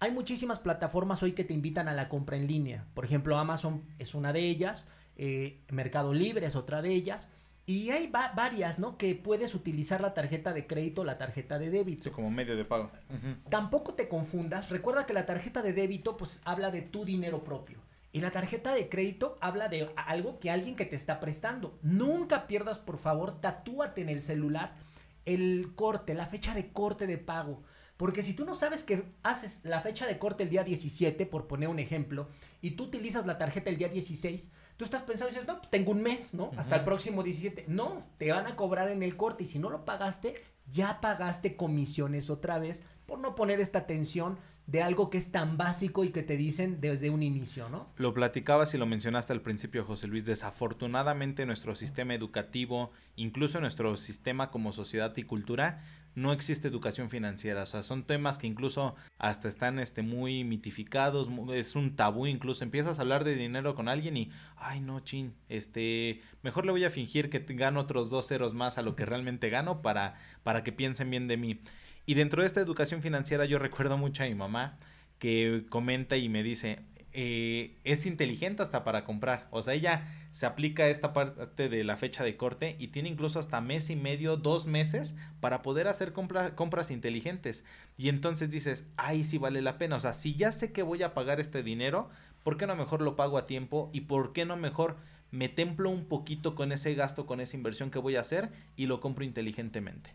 [0.00, 2.86] Hay muchísimas plataformas hoy que te invitan a la compra en línea.
[2.94, 7.30] Por ejemplo, Amazon es una de ellas, eh, Mercado Libre es otra de ellas.
[7.66, 8.96] Y hay varias, ¿no?
[8.96, 12.04] Que puedes utilizar la tarjeta de crédito o la tarjeta de débito.
[12.04, 12.92] Sí, como medio de pago.
[13.50, 14.70] Tampoco te confundas.
[14.70, 17.80] Recuerda que la tarjeta de débito, pues, habla de tu dinero propio.
[18.12, 21.76] Y la tarjeta de crédito habla de algo que alguien que te está prestando.
[21.82, 24.74] Nunca pierdas, por favor, tatúate en el celular
[25.26, 27.62] el corte, la fecha de corte de pago.
[27.96, 31.46] Porque si tú no sabes que haces la fecha de corte el día 17, por
[31.46, 32.28] poner un ejemplo,
[32.62, 35.70] y tú utilizas la tarjeta el día 16, Tú estás pensando y dices, no, pues
[35.70, 36.50] tengo un mes, ¿no?
[36.56, 37.64] Hasta el próximo 17.
[37.68, 40.34] No, te van a cobrar en el corte y si no lo pagaste,
[40.70, 45.56] ya pagaste comisiones otra vez por no poner esta atención de algo que es tan
[45.56, 47.88] básico y que te dicen desde un inicio, ¿no?
[47.96, 50.24] Lo platicabas y lo mencionaste al principio, José Luis.
[50.24, 55.84] Desafortunadamente nuestro sistema educativo, incluso nuestro sistema como sociedad y cultura,
[56.16, 57.62] no existe educación financiera.
[57.62, 62.64] O sea, son temas que incluso hasta están este, muy mitificados, es un tabú incluso.
[62.64, 66.84] Empiezas a hablar de dinero con alguien y, ay no, chin, este, mejor le voy
[66.84, 70.64] a fingir que gano otros dos ceros más a lo que realmente gano para, para
[70.64, 71.60] que piensen bien de mí.
[72.06, 74.78] Y dentro de esta educación financiera yo recuerdo mucho a mi mamá
[75.18, 76.80] que comenta y me dice,
[77.18, 79.48] eh, es inteligente hasta para comprar.
[79.50, 83.38] O sea, ella se aplica esta parte de la fecha de corte y tiene incluso
[83.38, 87.64] hasta mes y medio, dos meses para poder hacer compras inteligentes.
[87.96, 89.96] Y entonces dices, ay, sí vale la pena.
[89.96, 92.10] O sea, si ya sé que voy a pagar este dinero,
[92.42, 93.88] ¿por qué no mejor lo pago a tiempo?
[93.94, 94.98] ¿Y por qué no mejor
[95.30, 98.84] me templo un poquito con ese gasto, con esa inversión que voy a hacer y
[98.84, 100.12] lo compro inteligentemente?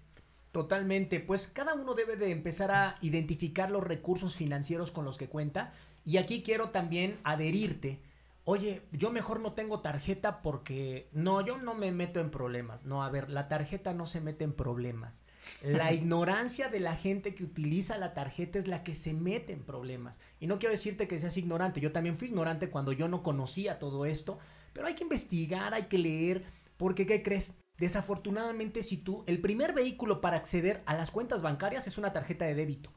[0.52, 5.30] Totalmente, pues cada uno debe de empezar a identificar los recursos financieros con los que
[5.30, 8.02] cuenta y aquí quiero también adherirte.
[8.44, 12.86] Oye, yo mejor no tengo tarjeta porque no, yo no me meto en problemas.
[12.86, 15.26] No, a ver, la tarjeta no se mete en problemas.
[15.62, 19.64] La ignorancia de la gente que utiliza la tarjeta es la que se mete en
[19.64, 20.20] problemas.
[20.40, 21.82] Y no quiero decirte que seas ignorante.
[21.82, 24.40] Yo también fui ignorante cuando yo no conocía todo esto.
[24.74, 26.44] Pero hay que investigar, hay que leer.
[26.78, 27.60] Porque, ¿qué crees?
[27.78, 32.46] Desafortunadamente, si tú, el primer vehículo para acceder a las cuentas bancarias es una tarjeta
[32.46, 32.92] de débito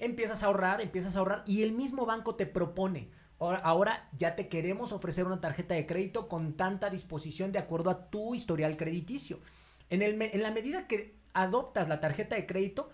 [0.00, 3.08] empiezas a ahorrar, empiezas a ahorrar y el mismo banco te propone.
[3.38, 8.10] Ahora, ya te queremos ofrecer una tarjeta de crédito con tanta disposición de acuerdo a
[8.10, 9.38] tu historial crediticio.
[9.88, 12.90] En, el, en la medida que adoptas la tarjeta de crédito,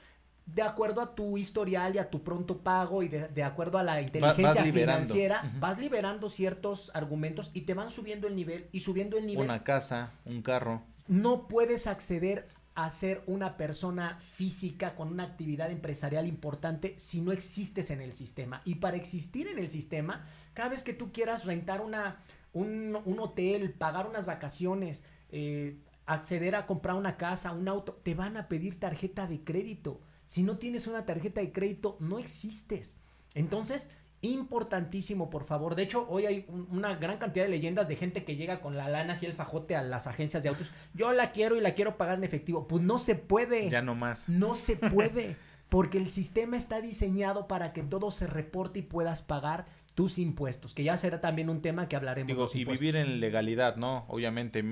[0.47, 4.01] de acuerdo a tu historial y a tu pronto pago y de, acuerdo a la
[4.01, 9.27] inteligencia financiera, vas liberando ciertos argumentos y te van subiendo el nivel y subiendo el
[9.27, 9.45] nivel.
[9.45, 10.83] Una casa, un carro.
[11.09, 17.33] No puedes acceder a ser una persona física con una actividad empresarial importante si no
[17.33, 18.61] existes en el sistema.
[18.67, 22.19] Y para existir en el sistema, cada vez que tú quieras rentar una,
[22.53, 28.37] un, hotel, pagar unas vacaciones, eh, acceder a comprar una casa, un auto, te van
[28.37, 30.03] a pedir tarjeta de crédito.
[30.27, 32.99] Si no tienes una tarjeta de crédito, no existes.
[33.33, 33.89] Entonces,
[34.23, 35.75] importantísimo, por favor.
[35.75, 38.89] De hecho, hoy hay una gran cantidad de leyendas de gente que llega con la
[38.89, 40.73] lana y el fajote a las agencias de autos.
[40.95, 42.67] Yo la quiero y la quiero pagar en efectivo.
[42.67, 43.69] Pues no se puede.
[43.71, 44.29] Ya no más.
[44.29, 45.37] No se puede.
[45.69, 50.75] porque el sistema está diseñado para que todo se reporte y puedas pagar tus impuestos,
[50.75, 52.29] que ya será también un tema que hablaremos.
[52.29, 54.05] Digo, y vivir en legalidad, ¿no?
[54.09, 54.63] Obviamente,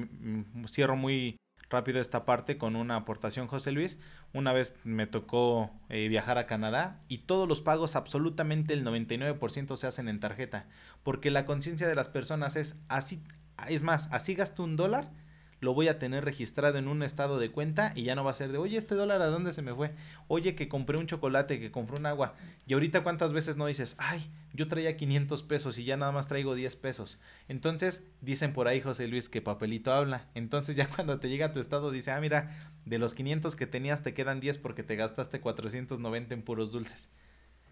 [0.68, 1.38] cierro muy
[1.70, 3.98] rápido esta parte con una aportación, José Luis.
[4.33, 9.77] Una vez me tocó eh, viajar a Canadá y todos los pagos, absolutamente el 99%
[9.77, 10.66] se hacen en tarjeta,
[11.03, 13.22] porque la conciencia de las personas es así,
[13.68, 15.11] es más, así gasto un dólar,
[15.64, 18.35] lo voy a tener registrado en un estado de cuenta y ya no va a
[18.35, 19.92] ser de, oye, este dólar a dónde se me fue,
[20.29, 22.35] oye, que compré un chocolate, que compré un agua,
[22.66, 26.29] y ahorita cuántas veces no dices, ay, yo traía 500 pesos y ya nada más
[26.29, 27.18] traigo 10 pesos.
[27.48, 30.29] Entonces, dicen por ahí, José Luis, que papelito habla.
[30.35, 33.66] Entonces, ya cuando te llega a tu estado, dice, ah, mira, de los 500 que
[33.66, 37.09] tenías te quedan 10 porque te gastaste 490 en puros dulces.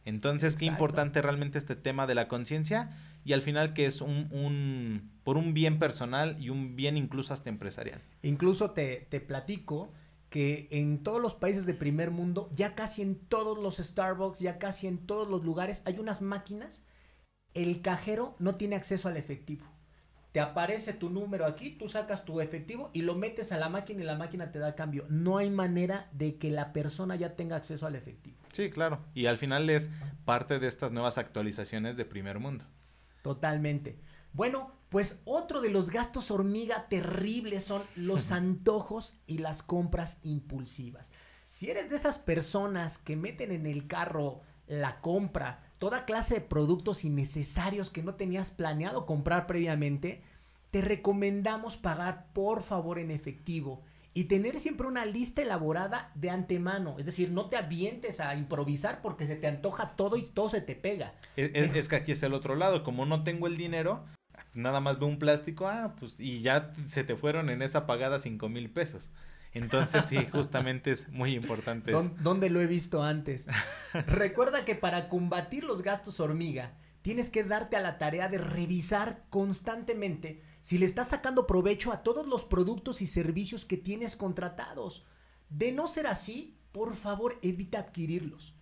[0.04, 2.90] Entonces, qué importante realmente este tema de la conciencia
[3.24, 7.32] y al final que es un, un, por un bien personal y un bien incluso
[7.32, 8.02] hasta empresarial.
[8.22, 9.92] Incluso te, te platico
[10.28, 14.58] que en todos los países de primer mundo, ya casi en todos los Starbucks, ya
[14.58, 16.84] casi en todos los lugares, hay unas máquinas,
[17.54, 19.66] el cajero no tiene acceso al efectivo
[20.32, 24.02] te aparece tu número aquí, tú sacas tu efectivo y lo metes a la máquina
[24.02, 25.04] y la máquina te da cambio.
[25.10, 28.38] No hay manera de que la persona ya tenga acceso al efectivo.
[28.52, 29.00] Sí, claro.
[29.14, 29.90] Y al final es
[30.24, 32.64] parte de estas nuevas actualizaciones de primer mundo.
[33.22, 33.98] Totalmente.
[34.32, 41.12] Bueno, pues otro de los gastos hormiga terribles son los antojos y las compras impulsivas.
[41.48, 46.40] Si eres de esas personas que meten en el carro la compra toda clase de
[46.40, 50.22] productos innecesarios que no tenías planeado comprar previamente,
[50.70, 53.82] te recomendamos pagar por favor en efectivo
[54.14, 56.96] y tener siempre una lista elaborada de antemano.
[56.98, 60.61] Es decir, no te avientes a improvisar porque se te antoja todo y todo se
[60.61, 61.14] te pega.
[61.37, 62.83] Es, que aquí es el otro lado.
[62.83, 64.05] Como no tengo el dinero,
[64.55, 68.18] nada más veo un plástico, ah, pues y ya se te fueron en esa pagada
[68.18, 69.11] cinco mil pesos.
[69.55, 71.92] Entonces sí, justamente es muy importante.
[72.20, 73.48] ¿Dónde lo he visto antes?
[74.07, 79.25] Recuerda que para combatir los gastos hormiga, tienes que darte a la tarea de revisar
[79.31, 85.05] constantemente si le estás sacando provecho a todos los productos y servicios que tienes contratados.
[85.51, 88.55] De no ser así, por favor, evita adquirirlos.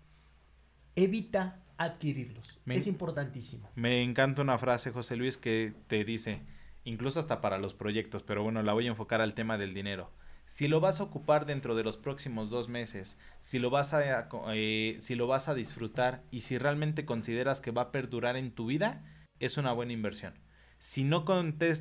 [0.96, 2.58] Evita adquirirlos.
[2.66, 3.70] es importantísimo.
[3.76, 6.42] Me encanta una frase, José Luis, que te dice,
[6.82, 10.10] incluso hasta para los proyectos, pero bueno, la voy a enfocar al tema del dinero
[10.50, 14.28] si lo vas a ocupar dentro de los próximos dos meses, si lo vas a,
[14.52, 18.50] eh, si lo vas a disfrutar y si realmente consideras que va a perdurar en
[18.50, 19.04] tu vida,
[19.38, 20.34] es una buena inversión.
[20.80, 21.24] Si no,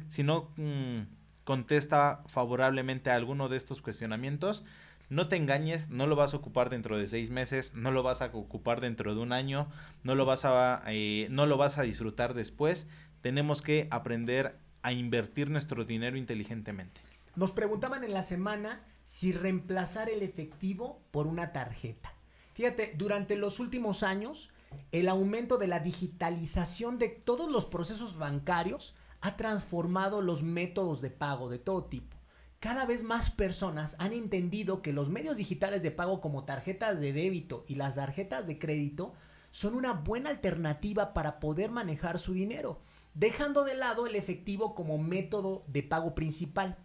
[0.09, 1.01] si no mm,
[1.45, 4.63] contesta favorablemente a alguno de estos cuestionamientos,
[5.09, 8.21] no te engañes, no lo vas a ocupar dentro de seis meses, no lo vas
[8.21, 9.67] a ocupar dentro de un año,
[10.03, 12.87] no lo vas a, eh, no lo vas a disfrutar después.
[13.21, 17.01] Tenemos que aprender a invertir nuestro dinero inteligentemente.
[17.35, 22.13] Nos preguntaban en la semana si reemplazar el efectivo por una tarjeta.
[22.53, 24.51] Fíjate, durante los últimos años,
[24.91, 31.09] el aumento de la digitalización de todos los procesos bancarios ha transformado los métodos de
[31.09, 32.17] pago de todo tipo.
[32.59, 37.13] Cada vez más personas han entendido que los medios digitales de pago como tarjetas de
[37.13, 39.13] débito y las tarjetas de crédito
[39.51, 42.81] son una buena alternativa para poder manejar su dinero,
[43.13, 46.77] dejando de lado el efectivo como método de pago principal.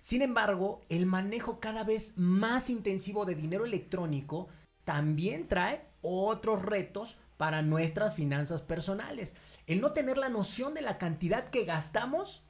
[0.00, 4.48] Sin embargo, el manejo cada vez más intensivo de dinero electrónico
[4.84, 9.34] también trae otros retos para nuestras finanzas personales.
[9.66, 12.42] El no tener la noción de la cantidad que gastamos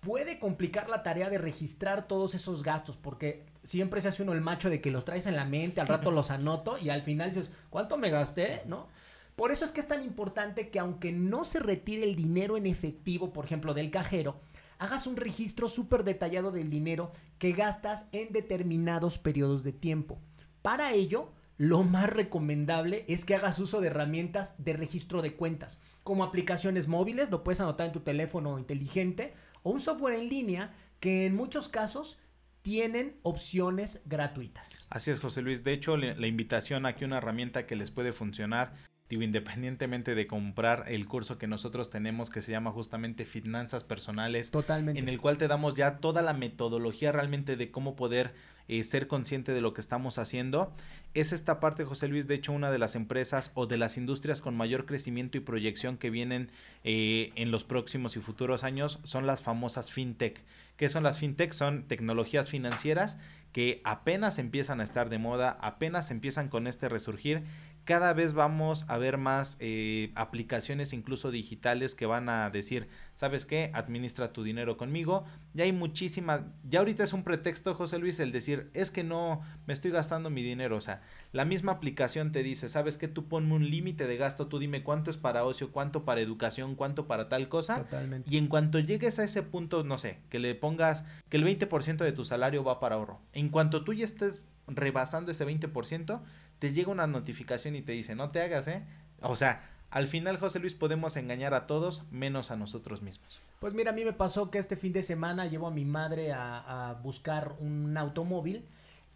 [0.00, 4.40] puede complicar la tarea de registrar todos esos gastos, porque siempre se hace uno el
[4.40, 7.30] macho de que los traes en la mente, al rato los anoto y al final
[7.30, 8.62] dices, ¿cuánto me gasté?
[8.66, 8.88] ¿No?
[9.36, 12.66] Por eso es que es tan importante que aunque no se retire el dinero en
[12.66, 14.40] efectivo, por ejemplo, del cajero,
[14.80, 20.18] hagas un registro súper detallado del dinero que gastas en determinados periodos de tiempo.
[20.62, 21.30] Para ello,
[21.62, 26.88] lo más recomendable es que hagas uso de herramientas de registro de cuentas, como aplicaciones
[26.88, 31.36] móviles, lo puedes anotar en tu teléfono inteligente, o un software en línea que en
[31.36, 32.18] muchos casos
[32.62, 34.86] tienen opciones gratuitas.
[34.90, 35.62] Así es, José Luis.
[35.62, 38.74] De hecho, la invitación aquí una herramienta que les puede funcionar
[39.20, 44.50] independientemente de comprar el curso que nosotros tenemos que se llama justamente Finanzas Personales.
[44.50, 44.98] Totalmente.
[44.98, 48.32] En el cual te damos ya toda la metodología realmente de cómo poder
[48.68, 50.72] eh, ser consciente de lo que estamos haciendo.
[51.14, 54.40] Es esta parte, José Luis, de hecho, una de las empresas o de las industrias
[54.40, 56.50] con mayor crecimiento y proyección que vienen
[56.84, 60.40] eh, en los próximos y futuros años son las famosas fintech.
[60.76, 61.52] ¿Qué son las fintech?
[61.52, 63.18] Son tecnologías financieras
[63.52, 67.42] que apenas empiezan a estar de moda, apenas empiezan con este resurgir
[67.84, 73.44] cada vez vamos a ver más eh, aplicaciones incluso digitales que van a decir, ¿sabes
[73.44, 73.70] qué?
[73.74, 75.24] Administra tu dinero conmigo.
[75.54, 79.42] Ya hay muchísimas, ya ahorita es un pretexto, José Luis, el decir, es que no
[79.66, 80.76] me estoy gastando mi dinero.
[80.76, 81.02] O sea,
[81.32, 83.08] la misma aplicación te dice, ¿sabes qué?
[83.08, 86.76] Tú ponme un límite de gasto, tú dime cuánto es para ocio, cuánto para educación,
[86.76, 87.82] cuánto para tal cosa.
[87.82, 88.30] Totalmente.
[88.30, 91.96] Y en cuanto llegues a ese punto, no sé, que le pongas que el 20%
[91.96, 93.20] de tu salario va para ahorro.
[93.32, 96.22] En cuanto tú ya estés rebasando ese 20%,
[96.62, 98.84] te llega una notificación y te dice, no te hagas, ¿eh?
[99.20, 103.40] O sea, al final, José Luis, podemos engañar a todos menos a nosotros mismos.
[103.58, 106.30] Pues mira, a mí me pasó que este fin de semana llevo a mi madre
[106.30, 108.64] a, a buscar un automóvil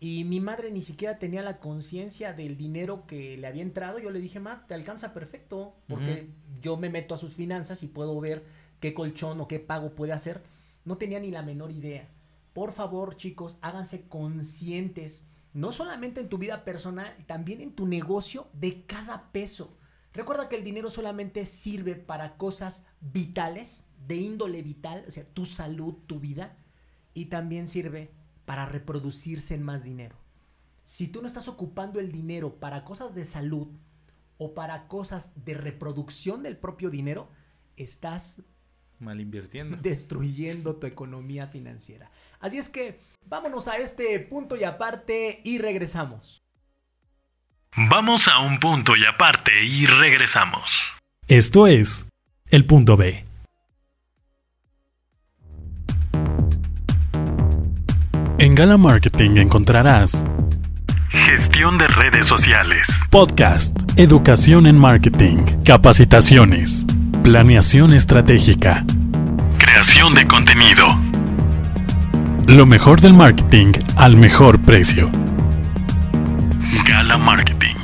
[0.01, 4.01] y mi madre ni siquiera tenía la conciencia del dinero que le había entrado.
[4.01, 6.29] Yo le dije, ma, te alcanza perfecto, porque
[6.61, 8.43] yo me meto a sus finanzas y puedo ver
[8.81, 10.43] qué colchón o qué pago puede hacer.
[10.85, 12.09] No tenía ni la menor idea.
[12.55, 18.47] Por favor, chicos, háganse conscientes no solamente en tu vida personal, también en tu negocio
[18.53, 19.75] de cada peso.
[20.13, 25.47] Recuerda que el dinero solamente sirve para cosas vitales, de índole vital, o sea, tu
[25.47, 26.59] salud, tu vida,
[27.15, 28.11] y también sirve
[28.45, 30.17] para reproducirse en más dinero.
[30.85, 33.69] Si tú no estás ocupando el dinero para cosas de salud
[34.37, 37.31] o para cosas de reproducción del propio dinero,
[37.79, 38.43] estás
[38.99, 42.11] mal invirtiendo, destruyendo tu economía financiera.
[42.41, 46.43] Así es que vámonos a este punto y aparte y regresamos.
[47.77, 50.83] Vamos a un punto y aparte y regresamos.
[51.29, 52.09] Esto es
[52.49, 53.25] el punto B.
[58.39, 60.25] En Gala Marketing encontrarás
[61.11, 66.85] Gestión de redes sociales, podcast, educación en marketing, capacitaciones,
[67.23, 68.85] planeación estratégica,
[69.59, 70.87] creación de contenido
[72.49, 75.11] lo mejor del marketing al mejor precio.
[76.87, 77.75] Gala Marketing.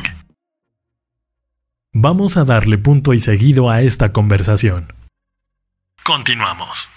[1.92, 4.94] Vamos a darle punto y seguido a esta conversación.
[6.04, 6.88] Continuamos.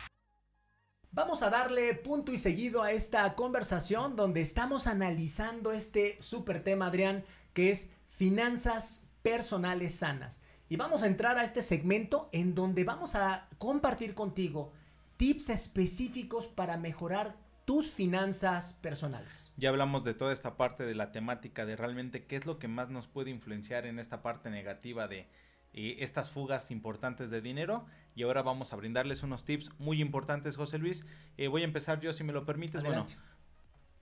[1.11, 6.88] Vamos a darle punto y seguido a esta conversación donde estamos analizando este súper tema,
[6.88, 10.39] Adrián, que es finanzas personales sanas.
[10.70, 14.72] Y vamos a entrar a este segmento en donde vamos a compartir contigo
[15.18, 19.51] tips específicos para mejorar tus finanzas personales.
[19.57, 22.68] Ya hablamos de toda esta parte de la temática de realmente qué es lo que
[22.68, 25.28] más nos puede influenciar en esta parte negativa de
[25.74, 27.86] eh, estas fugas importantes de dinero
[28.16, 31.05] y ahora vamos a brindarles unos tips muy importantes, José Luis.
[31.38, 32.84] Eh, voy a empezar yo si me lo permites.
[32.84, 33.07] Bueno,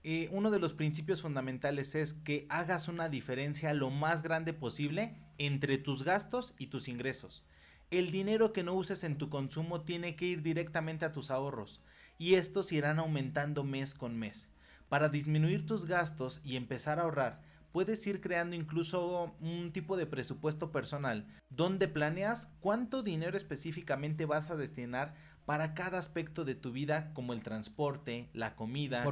[0.02, 5.16] eh, uno de los principios fundamentales es que hagas una diferencia lo más grande posible
[5.38, 7.42] entre tus gastos y tus ingresos.
[7.90, 11.80] El dinero que no uses en tu consumo tiene que ir directamente a tus ahorros
[12.24, 14.48] y estos irán aumentando mes con mes.
[14.88, 20.06] Para disminuir tus gastos y empezar a ahorrar, puedes ir creando incluso un tipo de
[20.06, 25.14] presupuesto personal donde planeas cuánto dinero específicamente vas a destinar
[25.44, 29.04] para cada aspecto de tu vida como el transporte, la comida,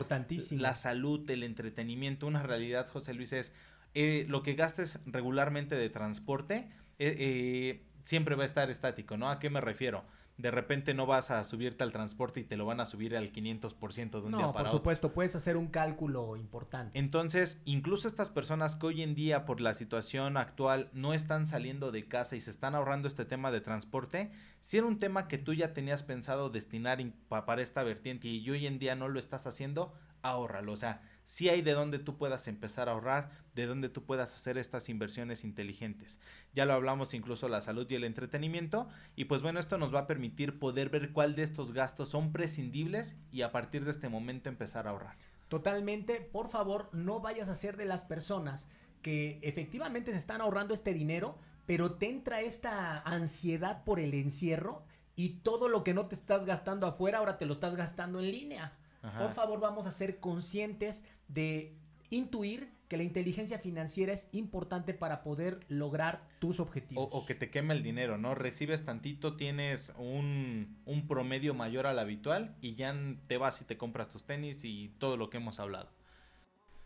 [0.52, 2.26] la salud, el entretenimiento.
[2.26, 3.52] Una realidad, José Luis, es
[3.92, 9.28] eh, lo que gastes regularmente de transporte eh, eh, siempre va a estar estático, ¿no?
[9.28, 10.02] ¿A qué me refiero?
[10.38, 13.32] De repente no vas a subirte al transporte y te lo van a subir al
[13.32, 14.62] 500% de un día para otro.
[14.62, 16.98] por supuesto, puedes hacer un cálculo importante.
[16.98, 21.92] Entonces, incluso estas personas que hoy en día por la situación actual no están saliendo
[21.92, 25.38] de casa y se están ahorrando este tema de transporte, si era un tema que
[25.38, 29.46] tú ya tenías pensado destinar para esta vertiente y hoy en día no lo estás
[29.46, 30.72] haciendo, ahórralo.
[30.72, 34.34] O sea, si hay de dónde tú puedas empezar a ahorrar, de dónde tú puedas
[34.34, 36.20] hacer estas inversiones inteligentes.
[36.54, 40.00] Ya lo hablamos incluso la salud y el entretenimiento y pues bueno, esto nos va
[40.00, 44.08] a permitir poder ver cuál de estos gastos son prescindibles y a partir de este
[44.08, 45.16] momento empezar a ahorrar.
[45.48, 48.66] Totalmente, por favor, no vayas a ser de las personas
[49.02, 54.82] que efectivamente se están ahorrando este dinero, pero te entra esta ansiedad por el encierro
[55.14, 58.30] y todo lo que no te estás gastando afuera ahora te lo estás gastando en
[58.30, 58.72] línea.
[59.18, 61.76] Por favor, vamos a ser conscientes de
[62.10, 67.08] intuir que la inteligencia financiera es importante para poder lograr tus objetivos.
[67.10, 68.34] O, que te queme el dinero, ¿no?
[68.34, 72.94] Recibes tantito, tienes un, un promedio mayor al habitual y ya
[73.26, 75.88] te vas y te compras tus tenis y todo lo que hemos hablado.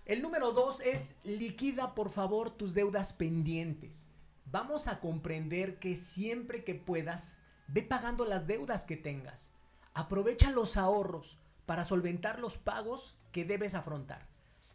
[0.04, 4.08] El número dos es liquida por favor tus deudas pendientes.
[4.44, 7.36] Vamos a comprender que siempre que puedas,
[7.66, 9.50] ve pagando las deudas que tengas.
[9.92, 14.28] Aprovecha los ahorros para solventar los pagos que debes afrontar.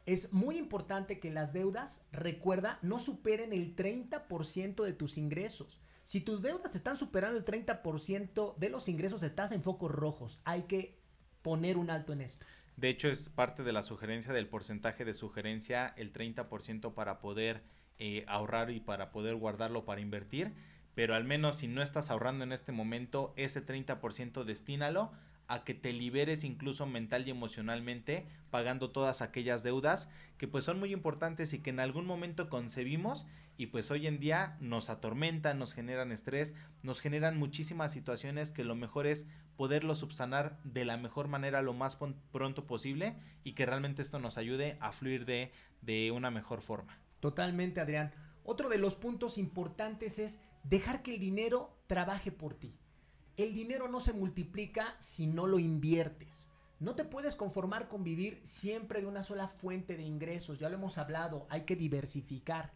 [0.05, 5.81] Es muy importante que las deudas, recuerda, no superen el 30% de tus ingresos.
[6.03, 10.39] Si tus deudas están superando el 30% de los ingresos, estás en focos rojos.
[10.43, 10.99] Hay que
[11.41, 12.45] poner un alto en esto.
[12.77, 17.63] De hecho, es parte de la sugerencia del porcentaje de sugerencia, el 30% para poder
[17.99, 20.53] eh, ahorrar y para poder guardarlo para invertir,
[20.95, 25.11] pero al menos si no estás ahorrando en este momento, ese 30% destínalo
[25.51, 30.79] a que te liberes incluso mental y emocionalmente pagando todas aquellas deudas que pues son
[30.79, 33.27] muy importantes y que en algún momento concebimos
[33.57, 38.63] y pues hoy en día nos atormentan, nos generan estrés, nos generan muchísimas situaciones que
[38.63, 39.27] lo mejor es
[39.57, 41.97] poderlo subsanar de la mejor manera lo más
[42.31, 46.97] pronto posible y que realmente esto nos ayude a fluir de, de una mejor forma.
[47.19, 48.13] Totalmente, Adrián.
[48.45, 52.73] Otro de los puntos importantes es dejar que el dinero trabaje por ti.
[53.37, 56.49] El dinero no se multiplica si no lo inviertes.
[56.79, 60.59] No te puedes conformar con vivir siempre de una sola fuente de ingresos.
[60.59, 62.73] Ya lo hemos hablado, hay que diversificar.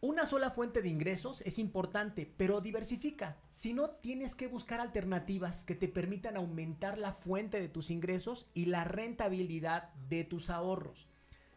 [0.00, 3.36] Una sola fuente de ingresos es importante, pero diversifica.
[3.48, 8.46] Si no, tienes que buscar alternativas que te permitan aumentar la fuente de tus ingresos
[8.54, 11.06] y la rentabilidad de tus ahorros.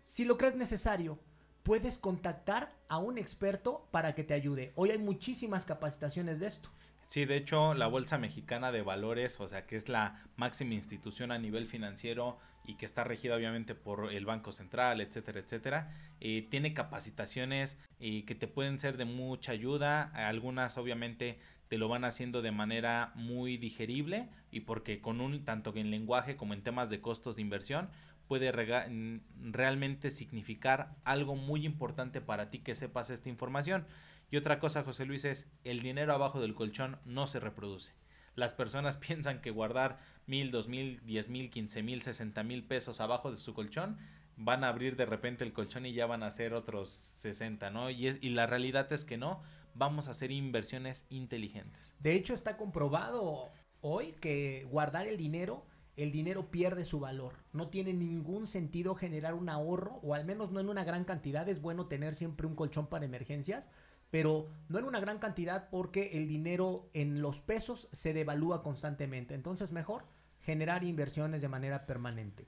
[0.03, 1.19] Si lo crees necesario,
[1.63, 4.71] puedes contactar a un experto para que te ayude.
[4.75, 6.69] Hoy hay muchísimas capacitaciones de esto.
[7.09, 11.31] Sí, de hecho, la Bolsa Mexicana de Valores, o sea, que es la máxima institución
[11.31, 16.45] a nivel financiero y que está regida obviamente por el Banco Central, etcétera, etcétera, eh,
[16.51, 20.11] tiene capacitaciones eh, que te pueden ser de mucha ayuda.
[20.13, 25.73] Algunas obviamente te lo van haciendo de manera muy digerible y porque con un, tanto
[25.75, 27.89] en lenguaje como en temas de costos de inversión,
[28.27, 33.87] puede realmente significar algo muy importante para ti que sepas esta información.
[34.31, 37.93] Y otra cosa, José Luis, es el dinero abajo del colchón no se reproduce.
[38.35, 43.01] Las personas piensan que guardar mil, dos mil, diez mil, quince mil, sesenta mil pesos
[43.01, 43.97] abajo de su colchón
[44.41, 47.89] van a abrir de repente el colchón y ya van a ser otros 60, ¿no?
[47.89, 49.41] Y, es, y la realidad es que no,
[49.73, 51.93] vamos a hacer inversiones inteligentes.
[51.99, 53.49] De hecho, está comprobado
[53.81, 55.65] hoy que guardar el dinero
[56.03, 57.33] el dinero pierde su valor.
[57.51, 61.49] No tiene ningún sentido generar un ahorro, o al menos no en una gran cantidad.
[61.49, 63.69] Es bueno tener siempre un colchón para emergencias,
[64.11, 69.35] pero no en una gran cantidad porque el dinero en los pesos se devalúa constantemente.
[69.35, 70.05] Entonces mejor
[70.39, 72.47] generar inversiones de manera permanente.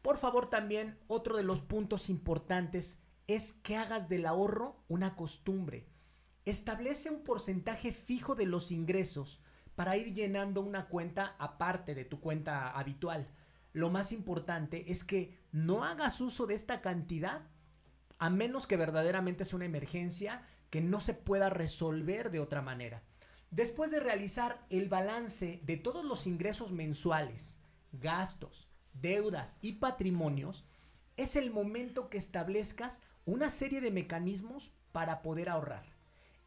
[0.00, 5.86] Por favor también otro de los puntos importantes es que hagas del ahorro una costumbre.
[6.44, 9.40] Establece un porcentaje fijo de los ingresos
[9.74, 13.28] para ir llenando una cuenta aparte de tu cuenta habitual.
[13.72, 17.42] Lo más importante es que no hagas uso de esta cantidad
[18.18, 23.02] a menos que verdaderamente sea una emergencia que no se pueda resolver de otra manera.
[23.50, 27.58] Después de realizar el balance de todos los ingresos mensuales,
[27.92, 30.64] gastos, deudas y patrimonios,
[31.18, 35.84] es el momento que establezcas una serie de mecanismos para poder ahorrar.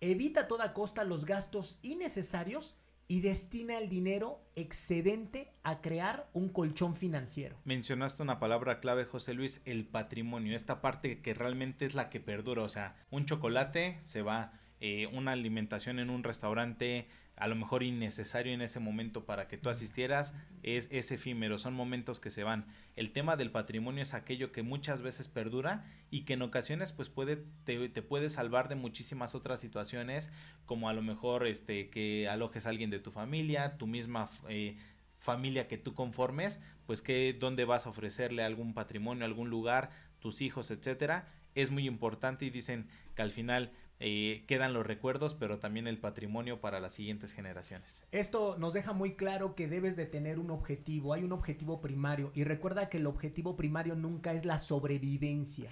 [0.02, 2.76] Evita a toda costa los gastos innecesarios
[3.08, 7.58] y destina el dinero excedente a crear un colchón financiero.
[7.64, 12.20] Mencionaste una palabra clave, José Luis, el patrimonio, esta parte que realmente es la que
[12.20, 17.08] perdura, o sea, un chocolate se va, eh, una alimentación en un restaurante
[17.38, 20.34] a lo mejor innecesario en ese momento para que tú asistieras,
[20.64, 22.66] es, es efímero, son momentos que se van.
[22.96, 27.10] El tema del patrimonio es aquello que muchas veces perdura y que en ocasiones pues
[27.10, 30.32] puede, te, te puede salvar de muchísimas otras situaciones,
[30.66, 34.78] como a lo mejor este, que alojes a alguien de tu familia, tu misma eh,
[35.20, 40.42] familia que tú conformes, pues que dónde vas a ofrecerle algún patrimonio, algún lugar, tus
[40.42, 45.60] hijos, etcétera, es muy importante y dicen que al final eh, quedan los recuerdos, pero
[45.60, 48.04] también el patrimonio para las siguientes generaciones.
[48.12, 52.32] Esto nos deja muy claro que debes de tener un objetivo, hay un objetivo primario
[52.36, 55.72] y recuerda que el objetivo primario nunca es la sobrevivencia.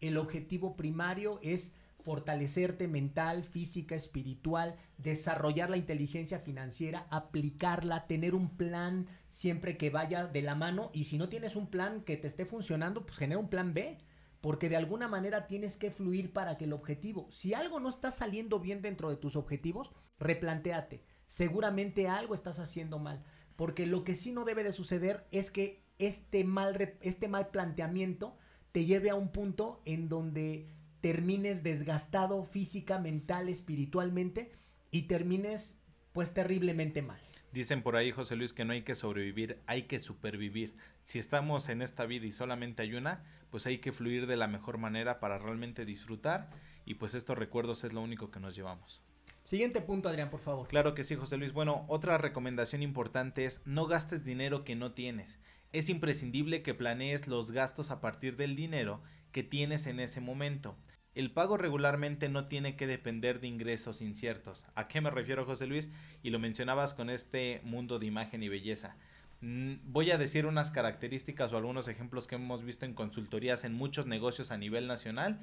[0.00, 8.56] El objetivo primario es fortalecerte mental, física, espiritual, desarrollar la inteligencia financiera, aplicarla, tener un
[8.56, 12.28] plan siempre que vaya de la mano y si no tienes un plan que te
[12.28, 13.98] esté funcionando, pues genera un plan B
[14.40, 18.10] porque de alguna manera tienes que fluir para que el objetivo, si algo no está
[18.10, 21.02] saliendo bien dentro de tus objetivos, replantéate.
[21.26, 23.24] Seguramente algo estás haciendo mal,
[23.56, 28.36] porque lo que sí no debe de suceder es que este mal, este mal planteamiento
[28.72, 30.68] te lleve a un punto en donde
[31.00, 34.52] termines desgastado física, mental, espiritualmente
[34.90, 35.80] y termines
[36.12, 37.20] pues terriblemente mal.
[37.52, 40.74] Dicen por ahí, José Luis, que no hay que sobrevivir, hay que supervivir.
[41.08, 44.46] Si estamos en esta vida y solamente hay una, pues hay que fluir de la
[44.46, 46.50] mejor manera para realmente disfrutar
[46.84, 49.00] y pues estos recuerdos es lo único que nos llevamos.
[49.42, 50.68] Siguiente punto, Adrián, por favor.
[50.68, 51.54] Claro que sí, José Luis.
[51.54, 55.38] Bueno, otra recomendación importante es no gastes dinero que no tienes.
[55.72, 59.00] Es imprescindible que planees los gastos a partir del dinero
[59.32, 60.76] que tienes en ese momento.
[61.14, 64.66] El pago regularmente no tiene que depender de ingresos inciertos.
[64.74, 65.90] ¿A qué me refiero, José Luis?
[66.22, 68.98] Y lo mencionabas con este mundo de imagen y belleza.
[69.40, 73.74] Mm, voy a decir unas características o algunos ejemplos que hemos visto en consultorías en
[73.74, 75.40] muchos negocios a nivel nacional.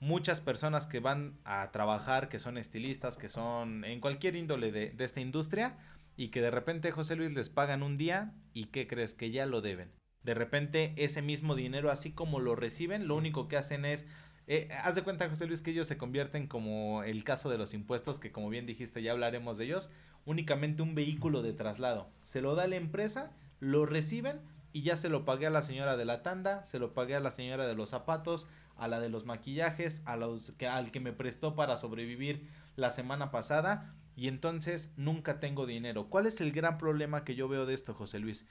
[0.00, 4.90] muchas personas que van a trabajar, que son estilistas, que son en cualquier índole de,
[4.90, 5.78] de esta industria,
[6.16, 9.14] y que de repente José Luis les pagan un día y ¿qué crees?
[9.14, 9.92] Que ya lo deben.
[10.22, 14.06] De repente ese mismo dinero, así como lo reciben, lo único que hacen es
[14.46, 17.74] eh, haz de cuenta, José Luis, que ellos se convierten como el caso de los
[17.74, 19.90] impuestos, que como bien dijiste, ya hablaremos de ellos,
[20.26, 22.08] únicamente un vehículo de traslado.
[22.22, 24.40] Se lo da la empresa, lo reciben
[24.72, 27.20] y ya se lo pagué a la señora de la tanda, se lo pagué a
[27.20, 31.00] la señora de los zapatos, a la de los maquillajes, a los que, al que
[31.00, 36.08] me prestó para sobrevivir la semana pasada y entonces nunca tengo dinero.
[36.08, 38.46] ¿Cuál es el gran problema que yo veo de esto, José Luis?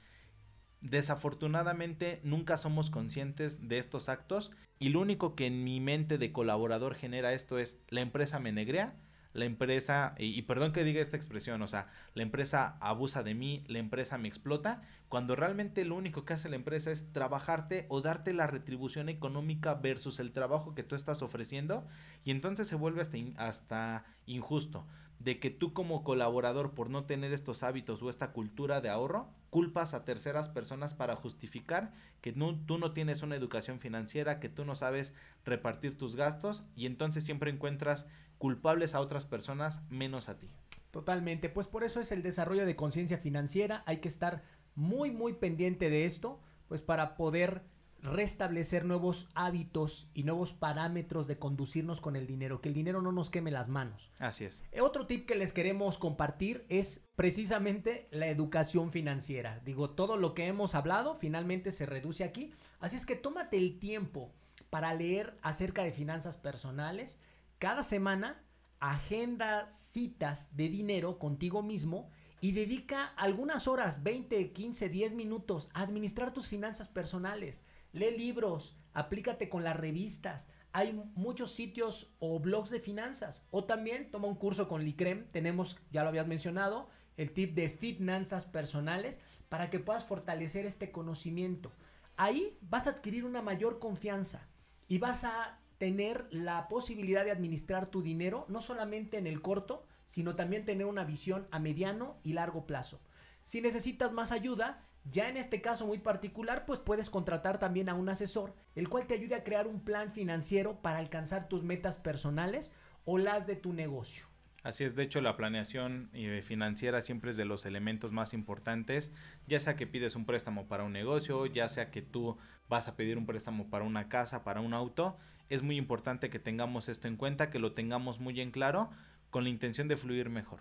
[0.84, 6.30] Desafortunadamente nunca somos conscientes de estos actos y lo único que en mi mente de
[6.30, 8.94] colaborador genera esto es la empresa me negrea,
[9.32, 13.64] la empresa, y, perdón que diga esta expresión, o sea, la empresa abusa de mí,
[13.66, 18.02] la empresa me explota, cuando realmente lo único que hace la empresa es trabajarte o
[18.02, 21.86] darte la retribución económica versus el trabajo que tú estás ofreciendo
[22.24, 24.86] y entonces se vuelve hasta, hasta injusto
[25.24, 29.30] de que tú como colaborador por no tener estos hábitos o esta cultura de ahorro,
[29.48, 34.50] culpas a terceras personas para justificar que no, tú no tienes una educación financiera, que
[34.50, 35.14] tú no sabes
[35.46, 38.06] repartir tus gastos y entonces siempre encuentras
[38.36, 40.50] culpables a otras personas menos a ti.
[40.90, 44.42] Totalmente, pues por eso es el desarrollo de conciencia financiera, hay que estar
[44.74, 47.62] muy muy pendiente de esto, pues para poder
[48.04, 53.12] restablecer nuevos hábitos y nuevos parámetros de conducirnos con el dinero, que el dinero no
[53.12, 54.12] nos queme las manos.
[54.18, 54.62] Así es.
[54.72, 59.60] Eh, otro tip que les queremos compartir es precisamente la educación financiera.
[59.64, 63.78] Digo, todo lo que hemos hablado finalmente se reduce aquí, así es que tómate el
[63.78, 64.30] tiempo
[64.68, 67.18] para leer acerca de finanzas personales.
[67.58, 68.42] Cada semana
[68.80, 72.10] agenda citas de dinero contigo mismo
[72.42, 77.62] y dedica algunas horas, 20, 15, 10 minutos a administrar tus finanzas personales
[77.94, 80.50] lee libros, aplícate con las revistas.
[80.72, 83.46] Hay muchos sitios o blogs de finanzas.
[83.50, 85.30] O también toma un curso con Licrem.
[85.30, 90.90] Tenemos, ya lo habías mencionado, el tip de finanzas personales para que puedas fortalecer este
[90.90, 91.72] conocimiento.
[92.16, 94.48] Ahí vas a adquirir una mayor confianza
[94.88, 99.86] y vas a tener la posibilidad de administrar tu dinero no solamente en el corto,
[100.04, 103.00] sino también tener una visión a mediano y largo plazo.
[103.42, 107.94] Si necesitas más ayuda, ya en este caso muy particular, pues puedes contratar también a
[107.94, 111.96] un asesor, el cual te ayude a crear un plan financiero para alcanzar tus metas
[111.96, 112.72] personales
[113.04, 114.26] o las de tu negocio.
[114.62, 119.12] Así es, de hecho la planeación eh, financiera siempre es de los elementos más importantes,
[119.46, 122.38] ya sea que pides un préstamo para un negocio, ya sea que tú
[122.70, 125.18] vas a pedir un préstamo para una casa, para un auto,
[125.50, 128.88] es muy importante que tengamos esto en cuenta, que lo tengamos muy en claro,
[129.28, 130.60] con la intención de fluir mejor.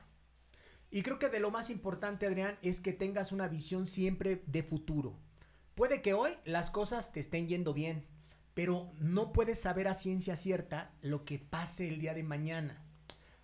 [0.94, 4.62] Y creo que de lo más importante, Adrián, es que tengas una visión siempre de
[4.62, 5.18] futuro.
[5.74, 8.06] Puede que hoy las cosas te estén yendo bien,
[8.54, 12.86] pero no puedes saber a ciencia cierta lo que pase el día de mañana.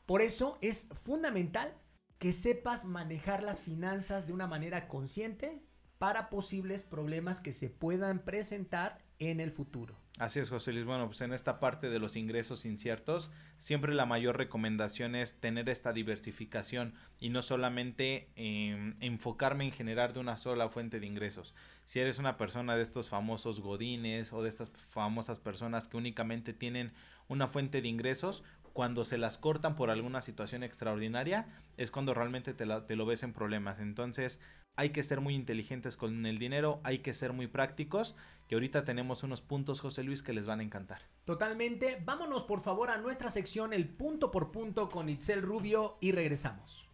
[0.06, 1.74] Por eso es fundamental
[2.20, 5.60] que sepas manejar las finanzas de una manera consciente
[5.98, 9.96] para posibles problemas que se puedan presentar en el futuro.
[10.20, 10.84] Así es, José Luis.
[10.84, 15.70] Bueno, pues en esta parte de los ingresos inciertos, siempre la mayor recomendación es tener
[15.70, 21.56] esta diversificación y no solamente em, enfocarme en generar de una sola fuente de ingresos.
[21.86, 26.52] Si eres una persona de estos famosos godines o de estas famosas personas que únicamente
[26.52, 26.92] tienen
[27.30, 28.44] una fuente de ingresos,
[28.80, 33.24] cuando se las cortan por alguna situación extraordinaria, es cuando realmente te, te lo ves
[33.24, 33.82] en problemas.
[33.82, 34.40] Entonces,
[34.78, 38.16] hay que ser muy inteligentes con el dinero, hay que ser muy prácticos,
[38.48, 41.02] que ahorita tenemos unos puntos, José Luis, que les van a encantar.
[41.26, 42.02] Totalmente.
[42.06, 46.88] Vámonos por favor a nuestra sección El punto por punto con Itzel Rubio y regresamos.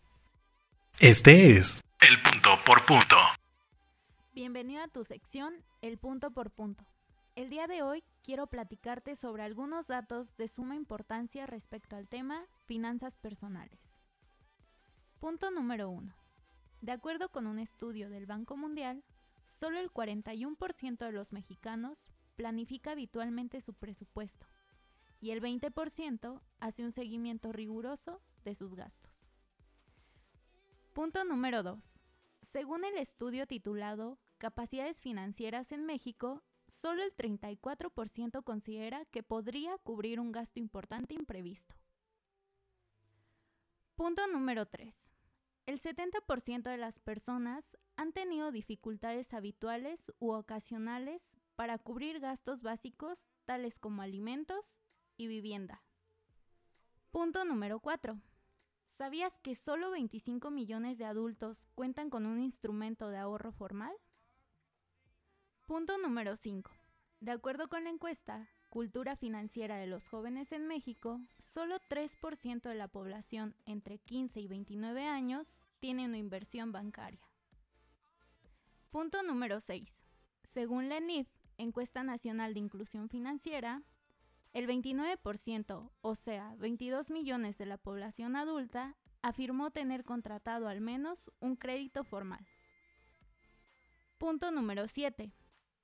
[1.00, 3.16] Este es El punto por punto.
[4.34, 6.84] Bienvenido a tu sección El punto por punto.
[7.36, 12.48] El día de hoy quiero platicarte sobre algunos datos de suma importancia respecto al tema
[12.64, 13.78] finanzas personales.
[15.20, 16.16] Punto número 1.
[16.80, 19.04] De acuerdo con un estudio del Banco Mundial,
[19.60, 21.98] solo el 41% de los mexicanos
[22.38, 24.48] planifica habitualmente su presupuesto
[25.20, 29.12] y el 20% hace un seguimiento riguroso de sus gastos.
[30.94, 32.00] Punto número 2.
[32.44, 36.42] Según el estudio titulado Capacidades financieras en México,
[36.76, 41.76] solo el 34% considera que podría cubrir un gasto importante imprevisto.
[43.96, 44.94] Punto número 3.
[45.68, 51.24] El 70% de las personas han tenido dificultades habituales u ocasionales
[51.56, 54.78] para cubrir gastos básicos tales como alimentos
[55.16, 55.82] y vivienda.
[57.10, 58.20] Punto número 4.
[58.88, 63.96] ¿Sabías que solo 25 millones de adultos cuentan con un instrumento de ahorro formal?
[65.66, 66.70] Punto número 5.
[67.22, 72.76] De acuerdo con la encuesta, cultura financiera de los jóvenes en México, solo 3% de
[72.76, 77.28] la población entre 15 y 29 años tiene una inversión bancaria.
[78.92, 79.90] Punto número 6.
[80.44, 83.82] Según la ENIF, Encuesta Nacional de Inclusión Financiera,
[84.54, 91.32] el 29%, o sea, 22 millones de la población adulta, afirmó tener contratado al menos
[91.40, 92.46] un crédito formal.
[94.20, 95.34] Punto número 7.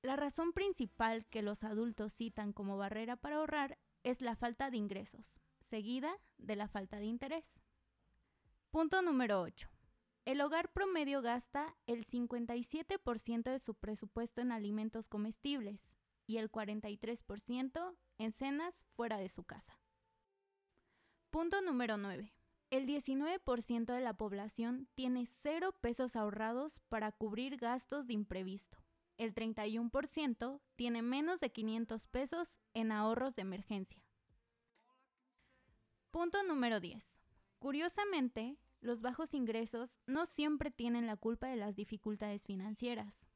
[0.01, 4.77] La razón principal que los adultos citan como barrera para ahorrar es la falta de
[4.77, 7.45] ingresos, seguida de la falta de interés.
[8.71, 9.69] Punto número 8.
[10.25, 15.93] El hogar promedio gasta el 57% de su presupuesto en alimentos comestibles
[16.25, 19.79] y el 43% en cenas fuera de su casa.
[21.29, 22.33] Punto número 9.
[22.71, 28.80] El 19% de la población tiene cero pesos ahorrados para cubrir gastos de imprevisto.
[29.21, 34.03] El 31% tiene menos de 500 pesos en ahorros de emergencia.
[36.09, 37.03] Punto número 10.
[37.59, 43.27] Curiosamente, los bajos ingresos no siempre tienen la culpa de las dificultades financieras.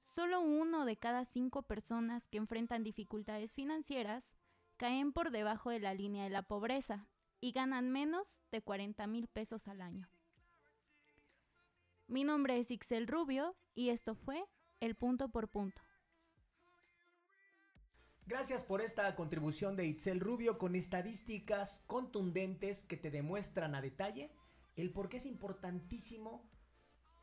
[0.00, 4.32] Solo uno de cada cinco personas que enfrentan dificultades financieras
[4.78, 7.06] caen por debajo de la línea de la pobreza
[7.42, 10.08] y ganan menos de 40 mil pesos al año.
[12.06, 14.46] Mi nombre es Ixel Rubio y esto fue
[14.80, 15.82] El Punto por Punto.
[18.26, 24.30] Gracias por esta contribución de Itzel Rubio con estadísticas contundentes que te demuestran a detalle
[24.76, 26.50] el por qué es importantísimo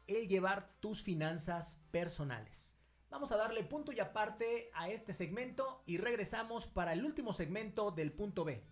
[0.08, 2.78] el llevar tus finanzas personales.
[3.10, 7.92] Vamos a darle punto y aparte a este segmento y regresamos para el último segmento
[7.92, 8.64] del punto B.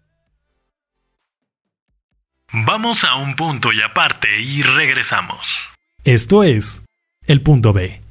[2.54, 5.60] Vamos a un punto y aparte y regresamos.
[6.04, 6.84] Esto es
[7.28, 8.02] el punto B.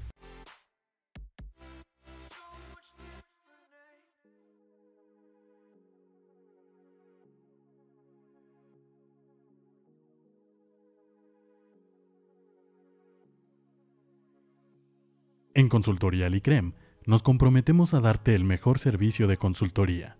[15.59, 16.73] En Consultoría Licrem
[17.05, 20.17] nos comprometemos a darte el mejor servicio de consultoría.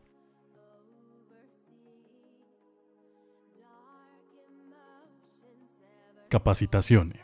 [6.29, 7.23] Capacitaciones.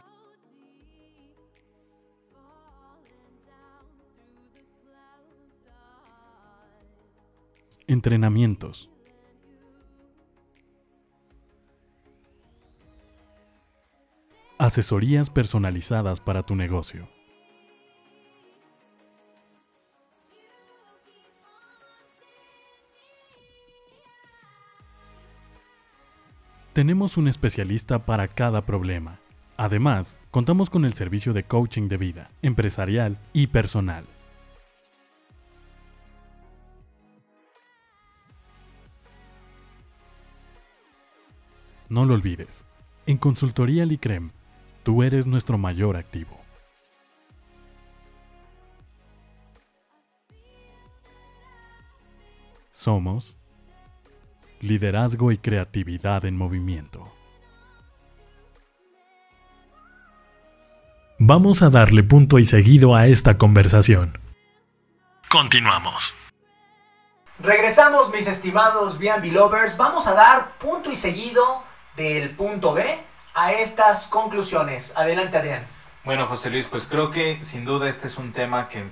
[7.88, 8.90] Entrenamientos.
[14.56, 17.08] Asesorías personalizadas para tu negocio.
[26.74, 29.20] Tenemos un especialista para cada problema.
[29.56, 34.04] Además, contamos con el servicio de coaching de vida, empresarial y personal.
[41.88, 42.64] No lo olvides,
[43.06, 44.32] en Consultoría Licrem,
[44.82, 46.40] tú eres nuestro mayor activo.
[52.72, 53.36] Somos
[54.64, 57.12] liderazgo y creatividad en movimiento.
[61.18, 64.18] Vamos a darle punto y seguido a esta conversación.
[65.28, 66.14] Continuamos.
[67.38, 69.76] Regresamos, mis estimados B&B Lovers.
[69.76, 71.62] Vamos a dar punto y seguido
[71.96, 72.98] del punto B
[73.34, 74.92] a estas conclusiones.
[74.96, 75.66] Adelante, Adrián.
[76.04, 78.84] Bueno, José Luis, pues creo que sin duda este es un tema que,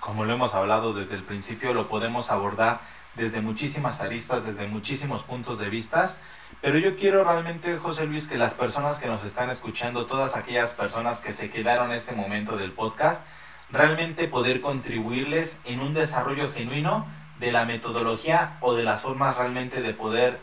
[0.00, 2.80] como lo hemos hablado desde el principio, lo podemos abordar
[3.14, 6.20] desde muchísimas aristas, desde muchísimos puntos de vistas.
[6.60, 10.72] Pero yo quiero realmente, José Luis, que las personas que nos están escuchando, todas aquellas
[10.72, 13.24] personas que se quedaron en este momento del podcast,
[13.70, 17.06] realmente poder contribuirles en un desarrollo genuino
[17.38, 20.38] de la metodología o de las formas realmente de poder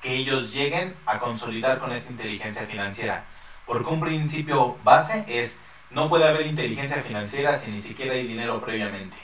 [0.00, 3.24] que ellos lleguen a consolidar con esta inteligencia financiera.
[3.66, 5.58] Porque un principio base es,
[5.90, 9.16] no puede haber inteligencia financiera si ni siquiera hay dinero previamente.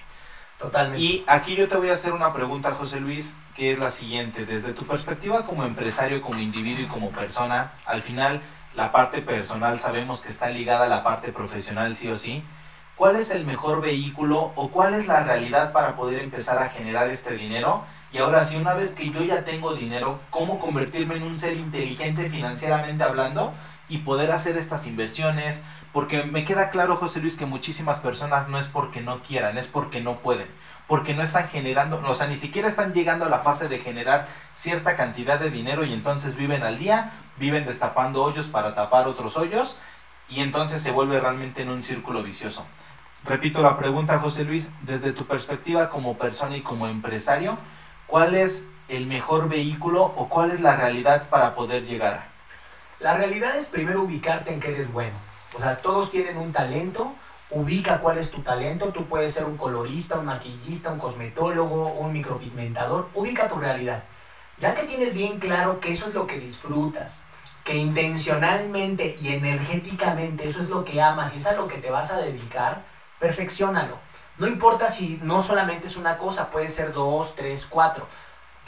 [0.59, 1.01] Totalmente.
[1.01, 4.45] Y aquí yo te voy a hacer una pregunta, José Luis, que es la siguiente.
[4.45, 8.41] Desde tu perspectiva como empresario, como individuo y como persona, al final
[8.75, 12.43] la parte personal sabemos que está ligada a la parte profesional sí o sí.
[12.97, 17.09] ¿Cuál es el mejor vehículo o cuál es la realidad para poder empezar a generar
[17.09, 17.85] este dinero?
[18.13, 21.57] Y ahora, si una vez que yo ya tengo dinero, ¿cómo convertirme en un ser
[21.57, 23.53] inteligente financieramente hablando
[23.89, 25.63] y poder hacer estas inversiones?
[25.93, 29.67] Porque me queda claro, José Luis, que muchísimas personas no es porque no quieran, es
[29.67, 30.49] porque no pueden.
[30.87, 34.29] Porque no están generando, o sea, ni siquiera están llegando a la fase de generar
[34.55, 39.37] cierta cantidad de dinero y entonces viven al día, viven destapando hoyos para tapar otros
[39.37, 39.77] hoyos
[40.29, 42.65] y entonces se vuelve realmente en un círculo vicioso.
[43.25, 47.59] Repito la pregunta, José Luis, desde tu perspectiva como persona y como empresario,
[48.07, 52.38] ¿cuál es el mejor vehículo o cuál es la realidad para poder llegar?
[53.01, 55.17] La realidad es primero ubicarte en que eres bueno.
[55.57, 57.13] O sea, todos tienen un talento,
[57.51, 62.13] ubica cuál es tu talento, tú puedes ser un colorista, un maquillista, un cosmetólogo, un
[62.13, 64.03] micropigmentador, ubica tu realidad.
[64.59, 67.25] Ya que tienes bien claro que eso es lo que disfrutas,
[67.63, 71.91] que intencionalmente y energéticamente eso es lo que amas y es a lo que te
[71.91, 72.83] vas a dedicar,
[73.21, 73.97] perfeccionalo.
[74.39, 78.09] No importa si no solamente es una cosa, puede ser dos, tres, cuatro.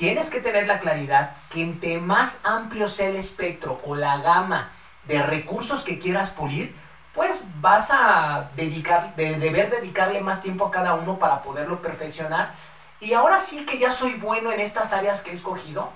[0.01, 4.72] Tienes que tener la claridad que entre más amplio sea el espectro o la gama
[5.05, 6.74] de recursos que quieras pulir,
[7.12, 12.55] pues vas a dedicar, de, deber dedicarle más tiempo a cada uno para poderlo perfeccionar.
[12.98, 15.92] Y ahora sí que ya soy bueno en estas áreas que he escogido,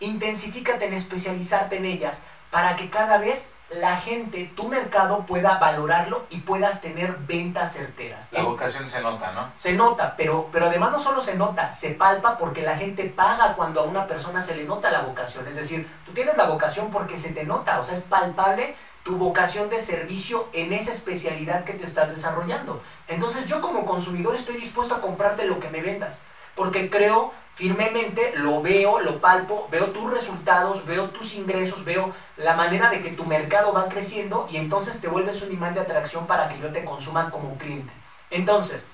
[0.00, 6.26] intensifícate en especializarte en ellas para que cada vez la gente, tu mercado pueda valorarlo
[6.30, 8.32] y puedas tener ventas certeras.
[8.32, 9.52] La vocación se nota, ¿no?
[9.56, 13.54] Se nota, pero, pero además no solo se nota, se palpa porque la gente paga
[13.54, 15.48] cuando a una persona se le nota la vocación.
[15.48, 19.16] Es decir, tú tienes la vocación porque se te nota, o sea, es palpable tu
[19.18, 22.82] vocación de servicio en esa especialidad que te estás desarrollando.
[23.08, 26.22] Entonces yo como consumidor estoy dispuesto a comprarte lo que me vendas,
[26.56, 32.54] porque creo firmemente, lo veo, lo palpo, veo tus resultados, veo tus ingresos, veo la
[32.54, 36.26] manera de que tu mercado va creciendo y entonces te vuelves un imán de atracción
[36.26, 37.94] para que yo te consuma como cliente.
[38.30, 38.86] Entonces,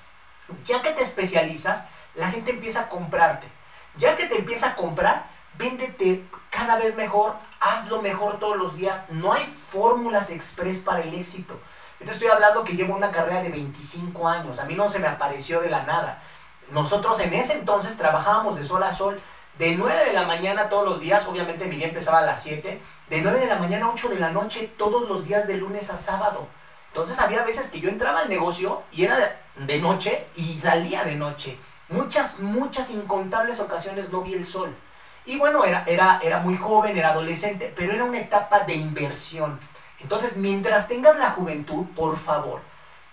[0.65, 3.47] ya que te especializas, la gente empieza a comprarte.
[3.97, 5.25] Ya que te empieza a comprar,
[5.57, 9.01] véndete cada vez mejor, hazlo mejor todos los días.
[9.09, 11.59] No hay fórmulas express para el éxito.
[11.99, 14.59] Yo te estoy hablando que llevo una carrera de 25 años.
[14.59, 16.21] A mí no se me apareció de la nada.
[16.71, 19.21] Nosotros en ese entonces trabajábamos de sol a sol.
[19.57, 22.81] De 9 de la mañana todos los días, obviamente mi día empezaba a las 7,
[23.09, 25.91] de 9 de la mañana a 8 de la noche todos los días de lunes
[25.91, 26.47] a sábado.
[26.87, 31.15] Entonces había veces que yo entraba al negocio y era de noche y salía de
[31.15, 31.57] noche.
[31.89, 34.75] Muchas, muchas incontables ocasiones no vi el sol.
[35.25, 39.59] Y bueno, era, era, era muy joven, era adolescente, pero era una etapa de inversión.
[39.99, 42.61] Entonces, mientras tengas la juventud, por favor,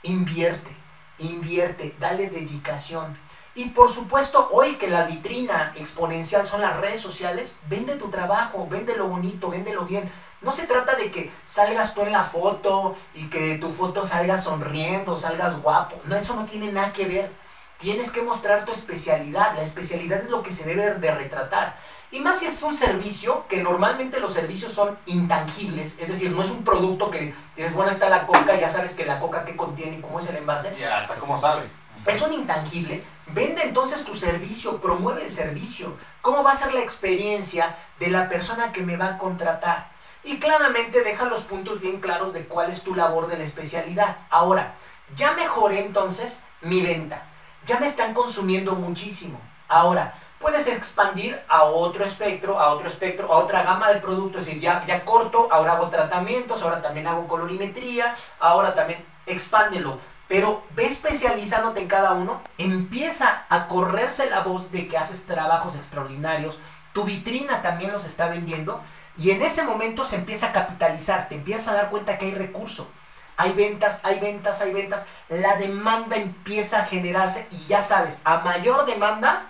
[0.03, 0.76] invierte,
[1.18, 3.16] invierte, dale dedicación.
[3.61, 8.67] Y por supuesto, hoy que la vitrina exponencial son las redes sociales, vende tu trabajo,
[8.71, 10.11] vende lo bonito, véndelo bien.
[10.41, 14.39] No se trata de que salgas tú en la foto y que tu foto salga
[14.39, 16.01] sonriendo, salgas guapo.
[16.07, 17.31] No, eso no tiene nada que ver.
[17.77, 19.55] Tienes que mostrar tu especialidad.
[19.55, 21.77] La especialidad es lo que se debe de retratar.
[22.11, 26.43] Y más si es un servicio, que normalmente los servicios son intangibles, es decir, no
[26.43, 29.55] es un producto que dices, bueno, está la coca, ya sabes que la coca que
[29.55, 30.75] contiene y cómo es el envase.
[30.81, 31.69] Y hasta cómo sabe.
[32.07, 33.03] Es un intangible.
[33.26, 35.96] Vende entonces tu servicio, promueve el servicio.
[36.20, 39.90] ¿Cómo va a ser la experiencia de la persona que me va a contratar?
[40.24, 44.16] Y claramente deja los puntos bien claros de cuál es tu labor de la especialidad.
[44.30, 44.74] Ahora,
[45.14, 47.22] ya mejoré entonces mi venta.
[47.66, 49.40] Ya me están consumiendo muchísimo.
[49.68, 54.46] Ahora, puedes expandir a otro espectro, a otro espectro, a otra gama de productos, es
[54.46, 59.98] decir, ya, ya corto, ahora hago tratamientos, ahora también hago colorimetría, ahora también expándelo.
[60.31, 65.74] Pero ve especializándote en cada uno, empieza a correrse la voz de que haces trabajos
[65.74, 66.57] extraordinarios,
[66.93, 68.81] tu vitrina también los está vendiendo
[69.16, 72.35] y en ese momento se empieza a capitalizar, te empiezas a dar cuenta que hay
[72.37, 72.89] recurso.
[73.37, 75.05] Hay ventas, hay ventas, hay ventas.
[75.28, 79.49] La demanda empieza a generarse y ya sabes, a mayor demanda,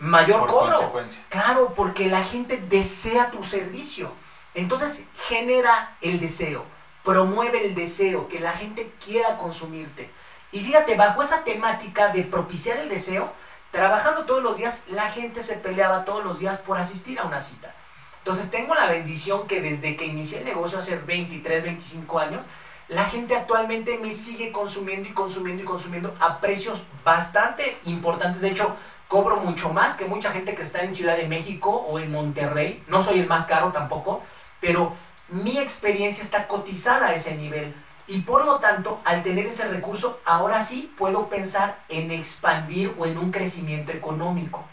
[0.00, 0.92] mayor cobro.
[1.28, 4.10] Claro, porque la gente desea tu servicio.
[4.54, 6.64] Entonces genera el deseo,
[7.06, 10.10] promueve el deseo, que la gente quiera consumirte.
[10.50, 13.32] Y fíjate, bajo esa temática de propiciar el deseo,
[13.70, 17.40] trabajando todos los días, la gente se peleaba todos los días por asistir a una
[17.40, 17.72] cita.
[18.18, 22.42] Entonces tengo la bendición que desde que inicié el negocio hace 23, 25 años,
[22.88, 28.40] la gente actualmente me sigue consumiendo y consumiendo y consumiendo a precios bastante importantes.
[28.40, 28.74] De hecho,
[29.06, 32.82] cobro mucho más que mucha gente que está en Ciudad de México o en Monterrey.
[32.88, 34.24] No soy el más caro tampoco,
[34.60, 34.92] pero
[35.28, 37.74] mi experiencia está cotizada a ese nivel.
[38.08, 43.06] Y por lo tanto, al tener ese recurso, ahora sí puedo pensar en expandir o
[43.06, 44.64] en un crecimiento económico.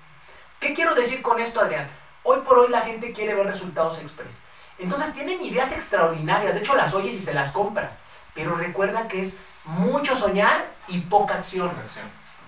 [0.60, 1.90] ¿Qué quiero decir con esto, Adrián?
[2.24, 4.42] Hoy por hoy la gente quiere ver resultados express.
[4.78, 8.00] Entonces tienen ideas extraordinarias, de hecho las oyes y se las compras.
[8.36, 11.72] Pero recuerda que es mucho soñar y poca acción.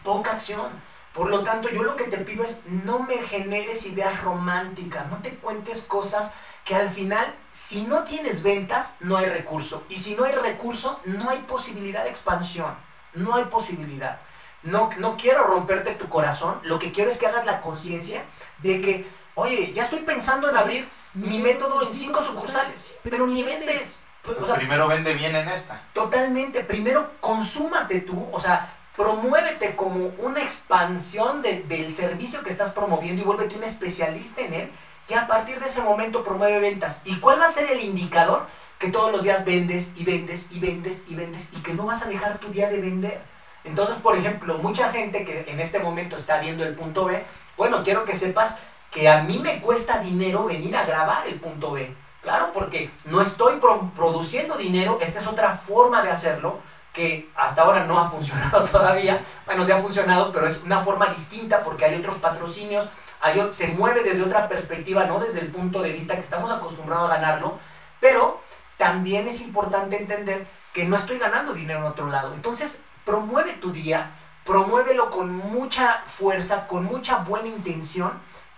[0.04, 0.70] Poca acción.
[1.14, 5.18] Por lo tanto, yo lo que te pido es no me generes ideas románticas, no
[5.18, 6.36] te cuentes cosas
[6.66, 9.86] que al final, si no tienes ventas, no hay recurso.
[9.88, 12.76] Y si no hay recurso, no hay posibilidad de expansión.
[13.14, 14.20] No hay posibilidad.
[14.64, 18.26] No, no quiero romperte tu corazón, lo que quiero es que hagas la conciencia
[18.64, 23.44] de que, oye, ya estoy pensando en abrir mi método en cinco sucursales, pero ni
[23.44, 24.00] vendes.
[24.24, 25.84] Pues, primero vende bien en esta.
[25.94, 26.64] Totalmente.
[26.64, 33.26] Primero consúmate tú, o sea, promuévete como una expansión del servicio que estás promoviendo y
[33.26, 34.72] vuélvete un especialista en él.
[35.08, 37.02] Y a partir de ese momento promueve ventas.
[37.06, 38.48] ¿Y cuál va a ser el indicador?
[38.80, 42.04] Que todos los días vendes y vendes y vendes y vendes y que no vas
[42.04, 43.22] a dejar tu día de vender.
[43.64, 47.26] Entonces, por ejemplo, mucha gente que en este momento está viendo el punto B,
[47.58, 48.60] bueno, quiero que sepas
[48.92, 51.94] que a mí me cuesta dinero venir a grabar el punto B.
[52.22, 53.60] Claro, porque no estoy
[53.96, 56.60] produciendo dinero, esta es otra forma de hacerlo
[56.92, 59.22] que hasta ahora no ha funcionado todavía.
[59.46, 62.88] Bueno, sí ha funcionado, pero es una forma distinta porque hay otros patrocinios,
[63.22, 67.10] hay, se mueve desde otra perspectiva, no desde el punto de vista que estamos acostumbrados
[67.10, 67.60] a ganarlo,
[68.00, 68.42] pero
[68.78, 72.34] también es importante entender que no estoy ganando dinero en otro lado.
[72.34, 74.12] Entonces, promueve tu día,
[74.44, 78.14] promuévelo con mucha fuerza, con mucha buena intención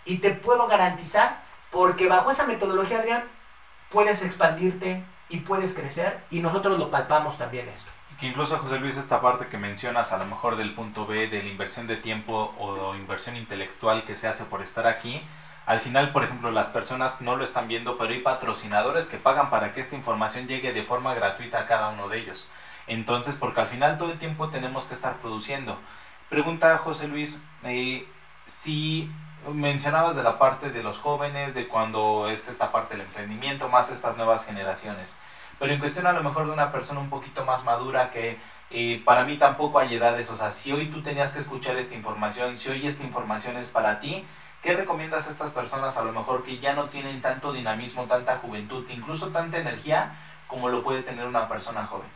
[0.05, 3.23] y te puedo garantizar, porque bajo esa metodología, Adrián,
[3.89, 7.91] puedes expandirte y puedes crecer y nosotros lo palpamos también esto.
[8.19, 11.43] Que incluso, José Luis, esta parte que mencionas, a lo mejor del punto B, de
[11.43, 15.21] la inversión de tiempo o inversión intelectual que se hace por estar aquí,
[15.67, 19.49] al final, por ejemplo, las personas no lo están viendo, pero hay patrocinadores que pagan
[19.49, 22.47] para que esta información llegue de forma gratuita a cada uno de ellos.
[22.87, 25.77] Entonces, porque al final todo el tiempo tenemos que estar produciendo.
[26.29, 28.07] Pregunta José Luis, eh,
[28.45, 29.11] si
[29.53, 33.91] mencionabas de la parte de los jóvenes, de cuando es esta parte del emprendimiento, más
[33.91, 35.17] estas nuevas generaciones.
[35.59, 38.37] Pero en cuestión a lo mejor de una persona un poquito más madura que
[38.69, 41.95] eh, para mí tampoco hay edades, o sea, si hoy tú tenías que escuchar esta
[41.95, 44.25] información, si hoy esta información es para ti,
[44.61, 48.37] ¿qué recomiendas a estas personas a lo mejor que ya no tienen tanto dinamismo, tanta
[48.37, 50.15] juventud, incluso tanta energía
[50.47, 52.09] como lo puede tener una persona joven?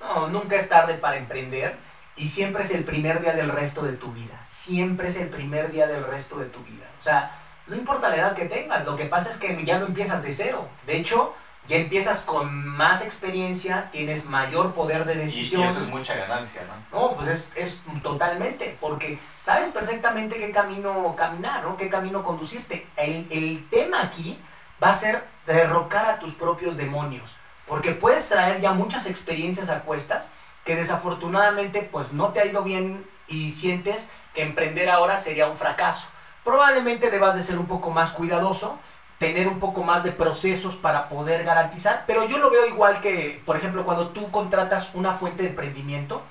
[0.00, 1.78] No, nunca es tarde para emprender
[2.16, 4.40] y siempre es el primer día del resto de tu vida.
[4.46, 6.86] Siempre es el primer día del resto de tu vida.
[6.98, 7.30] O sea,
[7.66, 10.30] no importa la edad que tengas, lo que pasa es que ya no empiezas de
[10.30, 10.68] cero.
[10.86, 11.34] De hecho,
[11.66, 15.62] ya empiezas con más experiencia, tienes mayor poder de decisión.
[15.62, 16.98] Y eso es mucha ganancia, ¿no?
[16.98, 21.76] No, pues es, es totalmente, porque sabes perfectamente qué camino caminar, ¿no?
[21.76, 22.86] Qué camino conducirte.
[22.96, 24.38] El, el tema aquí
[24.82, 27.36] va a ser derrocar a tus propios demonios,
[27.66, 30.28] porque puedes traer ya muchas experiencias a cuestas
[30.64, 35.56] que desafortunadamente pues no te ha ido bien y sientes que emprender ahora sería un
[35.56, 36.08] fracaso.
[36.42, 38.78] Probablemente debas de ser un poco más cuidadoso,
[39.18, 43.42] tener un poco más de procesos para poder garantizar, pero yo lo veo igual que,
[43.46, 46.22] por ejemplo, cuando tú contratas una fuente de emprendimiento,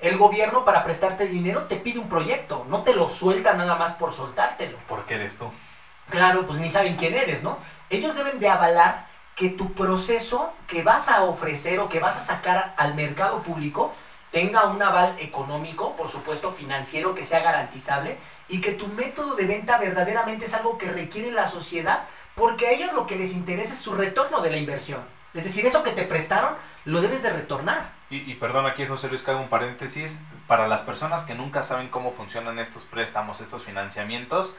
[0.00, 3.92] el gobierno para prestarte dinero te pide un proyecto, no te lo suelta nada más
[3.92, 4.78] por soltártelo.
[4.88, 5.50] Porque eres tú.
[6.10, 7.58] Claro, pues ni saben quién eres, ¿no?
[7.88, 9.06] Ellos deben de avalar
[9.36, 13.92] que tu proceso que vas a ofrecer o que vas a sacar al mercado público
[14.32, 18.16] tenga un aval económico, por supuesto financiero, que sea garantizable
[18.48, 22.04] y que tu método de venta verdaderamente es algo que requiere la sociedad
[22.34, 25.00] porque a ellos lo que les interesa es su retorno de la inversión.
[25.34, 26.54] Es decir, eso que te prestaron
[26.84, 27.90] lo debes de retornar.
[28.10, 31.88] Y, perdón aquí José Luis que hago un paréntesis, para las personas que nunca saben
[31.88, 34.54] cómo funcionan estos préstamos, estos financiamientos,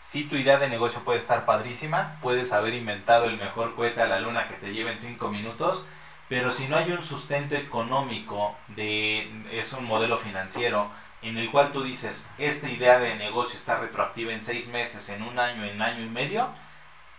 [0.00, 4.08] si tu idea de negocio puede estar padrísima, puedes haber inventado el mejor cohete a
[4.08, 5.86] la luna que te lleve en 5 minutos,
[6.28, 10.90] pero si no hay un sustento económico de es un modelo financiero
[11.22, 15.22] en el cual tú dices, esta idea de negocio está retroactiva en 6 meses, en
[15.22, 16.48] un año, en año y medio,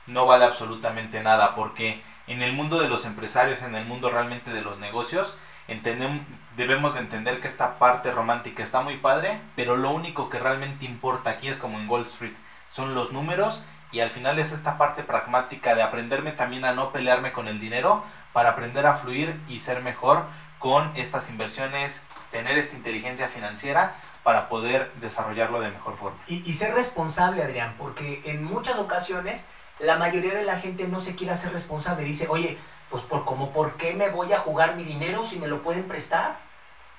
[0.08, 4.52] no vale absolutamente nada porque en el mundo de los empresarios, en el mundo realmente
[4.52, 5.38] de los negocios,
[5.68, 10.40] entendemos, debemos de entender que esta parte romántica está muy padre, pero lo único que
[10.40, 12.34] realmente importa aquí es como en Wall Street,
[12.70, 16.92] son los números y al final es esta parte pragmática de aprenderme también a no
[16.92, 18.04] pelearme con el dinero
[18.34, 20.26] para aprender a fluir y ser mejor
[20.60, 26.18] con estas inversiones, tener esta inteligencia financiera para poder desarrollarlo de mejor forma.
[26.28, 29.48] Y, ser responsable, Adrián, porque en muchas ocasiones
[29.80, 32.04] la mayoría de la gente no se quiere hacer responsable.
[32.04, 32.58] Dice, oye,
[32.90, 35.88] pues por como, ¿por qué me voy a jugar mi dinero si me lo pueden
[35.88, 36.38] prestar?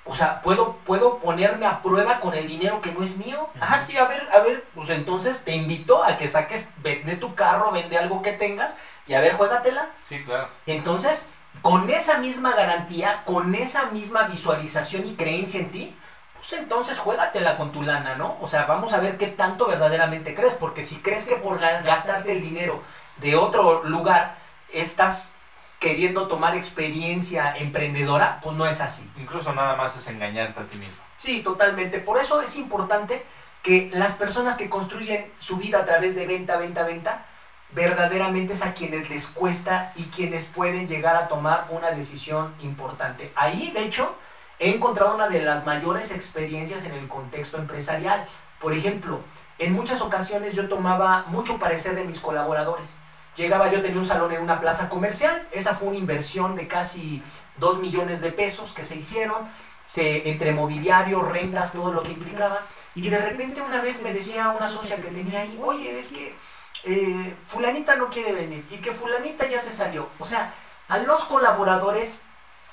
[0.05, 3.49] O sea, ¿puedo, puedo ponerme a prueba con el dinero que no es mío.
[3.59, 7.71] Ah, a ver, a ver, pues entonces te invito a que saques, vende tu carro,
[7.71, 8.73] vende algo que tengas
[9.07, 9.89] y a ver, juégatela.
[10.05, 10.49] Sí, claro.
[10.65, 11.29] Entonces,
[11.61, 15.95] con esa misma garantía, con esa misma visualización y creencia en ti,
[16.39, 18.37] pues entonces juégatela con tu lana, ¿no?
[18.39, 22.31] O sea, vamos a ver qué tanto verdaderamente crees, porque si crees que por gastarte
[22.31, 22.81] el dinero
[23.17, 24.37] de otro lugar
[24.71, 25.35] estás
[25.79, 29.09] queriendo tomar experiencia emprendedora, pues no es así.
[29.17, 30.95] Incluso nada más es engañarte a ti mismo.
[31.17, 31.99] Sí, totalmente.
[31.99, 33.25] Por eso es importante
[33.61, 37.25] que las personas que construyen su vida a través de venta, venta, venta,
[37.71, 43.31] verdaderamente es a quienes les cuesta y quienes pueden llegar a tomar una decisión importante.
[43.35, 44.15] Ahí, de hecho,
[44.59, 48.25] he encontrado una de las mayores experiencias en el contexto empresarial.
[48.59, 49.21] Por ejemplo,
[49.57, 52.97] en muchas ocasiones yo tomaba mucho parecer de mis colaboradores.
[53.35, 57.23] Llegaba yo, tenía un salón en una plaza comercial, esa fue una inversión de casi
[57.57, 59.47] 2 millones de pesos que se hicieron,
[59.85, 62.61] se, entre mobiliario, rentas, todo lo que implicaba.
[62.95, 66.35] Y de repente una vez me decía una socia que tenía ahí, oye, es que
[66.83, 70.09] eh, fulanita no quiere venir y que fulanita ya se salió.
[70.19, 70.53] O sea,
[70.89, 72.23] a los colaboradores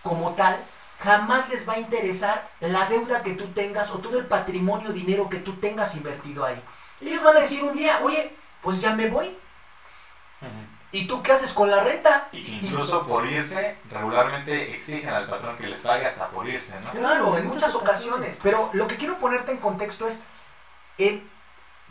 [0.02, 0.58] como tal,
[0.98, 5.28] jamás les va a interesar la deuda que tú tengas o todo el patrimonio, dinero
[5.28, 6.60] que tú tengas invertido ahí.
[7.00, 9.36] Ellos van a decir un día, oye, pues ya me voy.
[10.92, 12.28] ¿Y tú qué haces con la renta?
[12.32, 16.90] incluso por irse, regularmente exigen al patrón que les pague hasta por irse, ¿no?
[16.92, 18.38] Claro, en muchas ocasiones.
[18.42, 20.22] Pero lo que quiero ponerte en contexto es,
[20.98, 21.22] eh,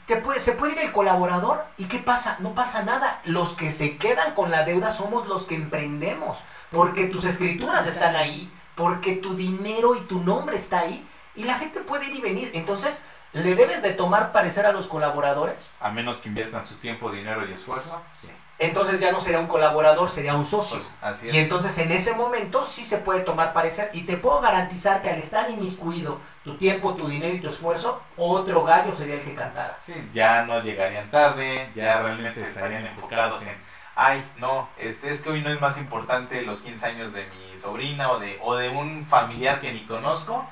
[0.08, 2.38] te puede, se puede ir el colaborador y ¿qué pasa?
[2.40, 3.22] No pasa nada.
[3.26, 6.42] Los que se quedan con la deuda somos los que emprendemos,
[6.72, 11.56] porque tus escrituras están ahí, porque tu dinero y tu nombre está ahí, y la
[11.56, 12.52] gente puede ir y venir.
[12.54, 13.02] Entonces,
[13.34, 15.70] ¿le debes de tomar parecer a los colaboradores?
[15.80, 19.48] A menos que inviertan su tiempo, dinero y esfuerzo, sí entonces ya no sería un
[19.48, 20.78] colaborador, sería un socio.
[20.78, 24.40] Pues, así Y entonces en ese momento sí se puede tomar parecer y te puedo
[24.40, 29.16] garantizar que al estar inmiscuido tu tiempo, tu dinero y tu esfuerzo, otro gallo sería
[29.16, 29.78] el que cantara.
[29.86, 33.56] Sí, ya no llegarían tarde, ya realmente estarían enfocados en,
[33.96, 37.58] ay, no, este es que hoy no es más importante los 15 años de mi
[37.58, 40.46] sobrina o de, o de un familiar que ni conozco,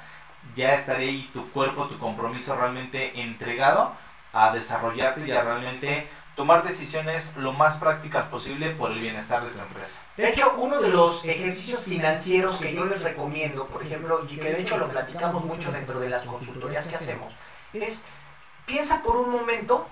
[0.56, 3.94] ya estaré y tu cuerpo, tu compromiso realmente entregado
[4.32, 9.52] a desarrollarte y a realmente tomar decisiones lo más prácticas posible por el bienestar de
[9.52, 10.02] tu empresa.
[10.18, 14.52] De hecho, uno de los ejercicios financieros que yo les recomiendo, por ejemplo, y que
[14.52, 17.36] de hecho lo platicamos mucho dentro de las consultorías que hacemos,
[17.74, 18.04] es
[18.66, 19.88] piensa por un momento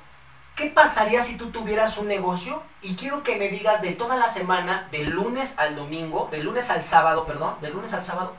[0.62, 2.62] ¿Qué pasaría si tú tuvieras un negocio?
[2.84, 6.70] Y quiero que me digas de toda la semana, de lunes al domingo, de lunes
[6.70, 8.36] al sábado, perdón, de lunes al sábado,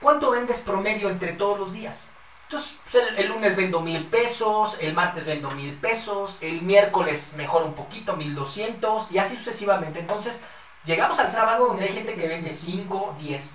[0.00, 2.08] ¿cuánto vendes promedio entre todos los días?
[2.44, 7.62] Entonces, pues, el, lunes vendo mil pesos, el martes vendo mil pesos, el miércoles mejor
[7.64, 9.98] un poquito, mil doscientos, y así sucesivamente.
[9.98, 10.42] Entonces,
[10.86, 13.50] llegamos al sábado donde hay gente que vende 5, 10.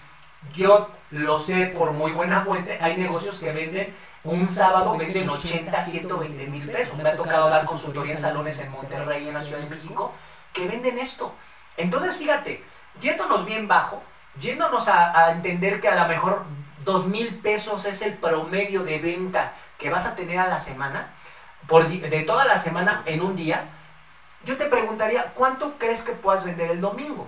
[0.54, 3.96] Yo lo sé por muy buena fuente, hay negocios que venden
[4.26, 6.98] un sábado, venden 80, 120 mil pesos.
[6.98, 10.14] Me ha tocado dar consultoría en salones en Monterrey, en la Ciudad de México,
[10.52, 11.34] que venden esto.
[11.78, 12.64] Entonces, fíjate,
[13.00, 14.02] yéndonos bien bajo,
[14.40, 16.44] yéndonos a, entender que a lo mejor
[16.84, 21.14] dos mil pesos es el promedio de venta que vas a tener a la semana,
[21.68, 23.66] por, de toda la semana en un día,
[24.46, 27.28] yo te preguntaría, ¿cuánto crees que puedas vender el domingo?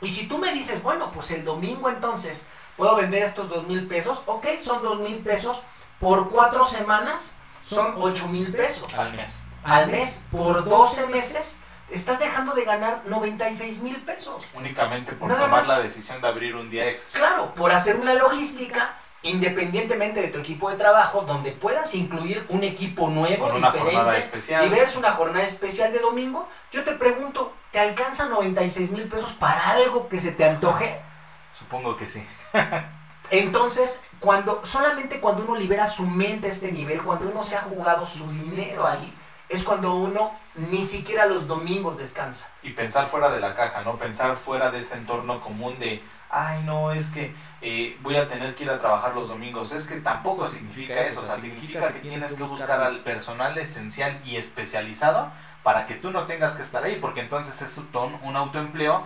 [0.00, 2.46] Y si tú me dices, bueno, pues el domingo entonces
[2.76, 5.62] puedo vender estos dos mil pesos, ok, son dos mil pesos,
[6.00, 8.92] por cuatro semanas son ocho mil pesos.
[8.94, 9.42] Al mes.
[9.62, 14.42] Al mes, por 12 meses, estás dejando de ganar 96 mil pesos.
[14.54, 17.20] Únicamente por tomar la decisión de abrir un día extra.
[17.20, 22.64] Claro, por hacer una logística independientemente de tu equipo de trabajo, donde puedas incluir un
[22.64, 24.64] equipo nuevo, Con una diferente, especial.
[24.66, 29.32] y ves una jornada especial de domingo, yo te pregunto, ¿te alcanza 96 mil pesos
[29.32, 30.98] para algo que se te antoje?
[31.56, 32.26] Supongo que sí.
[33.30, 37.62] Entonces, cuando, solamente cuando uno libera su mente a este nivel, cuando uno se ha
[37.62, 39.12] jugado su dinero ahí,
[39.48, 42.48] es cuando uno ni siquiera los domingos descansa.
[42.62, 43.96] Y pensar fuera de la caja, ¿no?
[43.96, 48.54] Pensar fuera de este entorno común de, ay, no, es que eh, voy a tener
[48.54, 49.72] que ir a trabajar los domingos.
[49.72, 54.20] Es que tampoco significa eso, o sea, significa que tienes que buscar al personal esencial
[54.24, 57.80] y especializado para que tú no tengas que estar ahí, porque entonces es
[58.22, 59.04] un autoempleo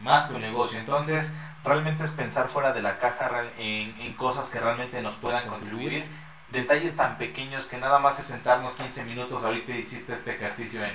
[0.00, 0.78] más que un negocio.
[0.78, 1.32] Entonces,
[1.64, 6.06] realmente es pensar fuera de la caja en, en cosas que realmente nos puedan contribuir
[6.48, 10.92] detalles tan pequeños que nada más es sentarnos 15 minutos, ahorita hiciste este ejercicio en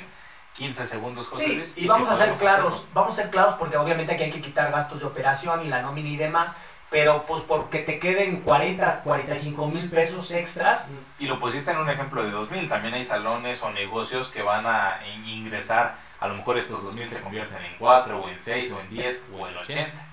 [0.54, 4.14] 15 segundos, José sí, y vamos a ser claros, vamos a ser claros porque obviamente
[4.14, 6.54] aquí hay que quitar gastos de operación y la nómina y demás,
[6.89, 10.89] pero pues porque te queden 40, 45 mil pesos extras.
[11.20, 14.41] Y lo pusiste en un ejemplo de 2 mil, también hay salones o negocios que
[14.41, 18.41] van a ingresar, a lo mejor estos 2 mil se convierten en 4 o en
[18.41, 20.05] 6 o en 10 o en 80.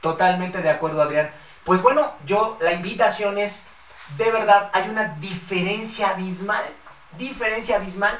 [0.00, 1.30] Totalmente de acuerdo, Adrián.
[1.62, 3.66] Pues bueno, yo la invitación es
[4.16, 6.64] de verdad hay una diferencia abismal,
[7.18, 8.18] diferencia abismal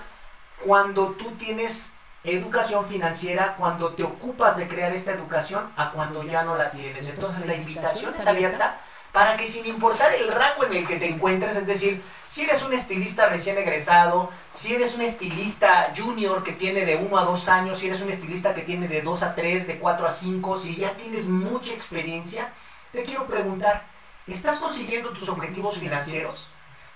[0.64, 6.42] cuando tú tienes educación financiera, cuando te ocupas de crear esta educación, a cuando ya
[6.42, 7.08] no la tienes.
[7.08, 8.78] Entonces la invitación es abierta
[9.16, 12.62] para que sin importar el rango en el que te encuentres, es decir, si eres
[12.62, 17.48] un estilista recién egresado, si eres un estilista junior que tiene de 1 a 2
[17.48, 20.58] años, si eres un estilista que tiene de 2 a 3, de 4 a 5,
[20.58, 22.52] si ya tienes mucha experiencia,
[22.92, 23.86] te quiero preguntar,
[24.26, 26.48] ¿Estás consiguiendo tus objetivos financieros?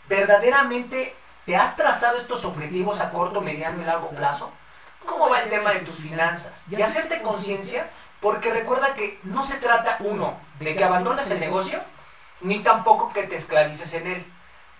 [0.06, 1.14] ¿Verdaderamente
[1.46, 4.52] te has trazado estos objetivos a corto, mediano y largo plazo?
[5.06, 6.66] ¿Cómo va el tema de tus finanzas?
[6.68, 7.88] Y hacerte conciencia,
[8.20, 11.80] porque recuerda que no se trata, uno, de que abandones el negocio,
[12.40, 14.26] ni tampoco que te esclavices en él.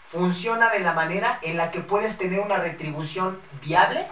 [0.04, 4.06] Funciona de la manera en la que puedes tener una retribución viable,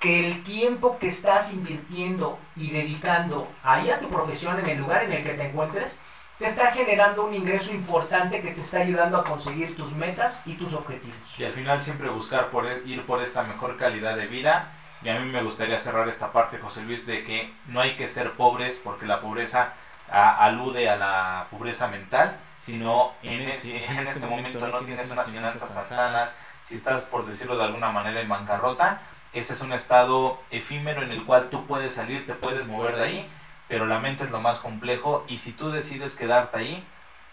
[0.00, 5.04] que el tiempo que estás invirtiendo y dedicando ahí a tu profesión, en el lugar
[5.04, 5.98] en el que te encuentres,
[6.38, 10.54] te está generando un ingreso importante que te está ayudando a conseguir tus metas y
[10.54, 11.38] tus objetivos.
[11.38, 14.70] Y al final siempre buscar por e, ir por esta mejor calidad de vida.
[15.02, 18.06] Y a mí me gustaría cerrar esta parte, José Luis, de que no hay que
[18.06, 19.74] ser pobres porque la pobreza
[20.10, 25.84] alude a la pobreza mental, sino en, en este momento no tienes unas finanzas tan
[25.84, 29.00] sanas, si estás, por decirlo de alguna manera, en bancarrota,
[29.32, 33.04] ese es un estado efímero en el cual tú puedes salir, te puedes mover de
[33.04, 33.30] ahí,
[33.68, 36.84] pero la mente es lo más complejo y si tú decides quedarte ahí,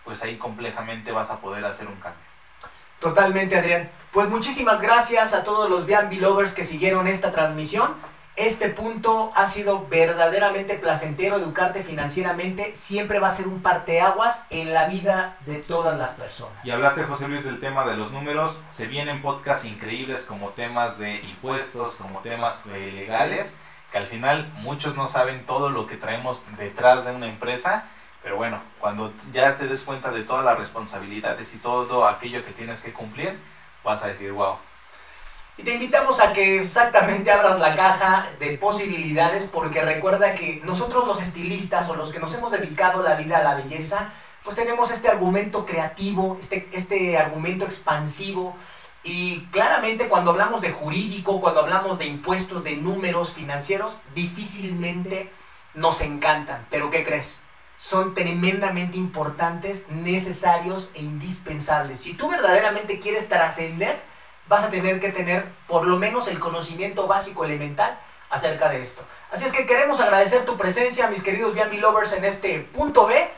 [0.04, 2.22] pues ahí complejamente vas a poder hacer un cambio.
[3.00, 3.90] Totalmente, Adrián.
[4.12, 7.96] Pues muchísimas gracias a todos los B&B lovers que siguieron esta transmisión.
[8.36, 14.74] Este punto ha sido verdaderamente placentero, educarte financieramente siempre va a ser un parteaguas en
[14.74, 16.54] la vida de todas las personas.
[16.66, 18.62] Y hablaste, José Luis, del tema de los números.
[18.68, 23.56] Se vienen podcasts increíbles como temas de impuestos, como temas eh, legales,
[23.94, 27.86] que al final muchos no saben todo lo que traemos detrás de una empresa.
[28.22, 32.52] Pero bueno, cuando ya te des cuenta de todas las responsabilidades y todo aquello que
[32.52, 33.40] tienes que cumplir,
[33.82, 34.58] vas a decir, wow,
[35.58, 41.08] y te invitamos a que exactamente abras la caja de posibilidades porque recuerda que nosotros
[41.08, 44.12] los estilistas o los que nos hemos dedicado la vida a la belleza,
[44.44, 48.56] pues tenemos este argumento creativo, este, este argumento expansivo
[49.04, 55.32] y claramente cuando hablamos de jurídico, cuando hablamos de impuestos, de números financieros, difícilmente
[55.74, 56.66] nos encantan.
[56.70, 57.42] Pero ¿qué crees?
[57.78, 62.00] Son tremendamente importantes, necesarios e indispensables.
[62.00, 64.02] Si tú verdaderamente quieres trascender,
[64.48, 68.00] vas a tener que tener por lo menos el conocimiento básico elemental
[68.30, 69.02] acerca de esto.
[69.32, 73.30] Así es que queremos agradecer tu presencia, mis queridos B&B Lovers, en este punto B.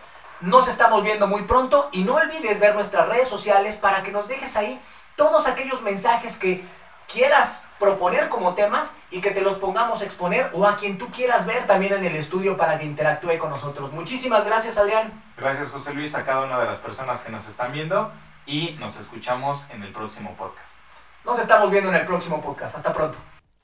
[0.41, 4.27] Nos estamos viendo muy pronto y no olvides ver nuestras redes sociales para que nos
[4.27, 4.79] dejes ahí
[5.15, 6.63] todos aquellos mensajes que
[7.11, 11.09] quieras proponer como temas y que te los pongamos a exponer o a quien tú
[11.09, 13.91] quieras ver también en el estudio para que interactúe con nosotros.
[13.91, 15.23] Muchísimas gracias, Adrián.
[15.37, 18.11] Gracias, José Luis, a cada una de las personas que nos están viendo
[18.45, 20.76] y nos escuchamos en el próximo podcast.
[21.25, 22.75] Nos estamos viendo en el próximo podcast.
[22.77, 23.17] Hasta pronto.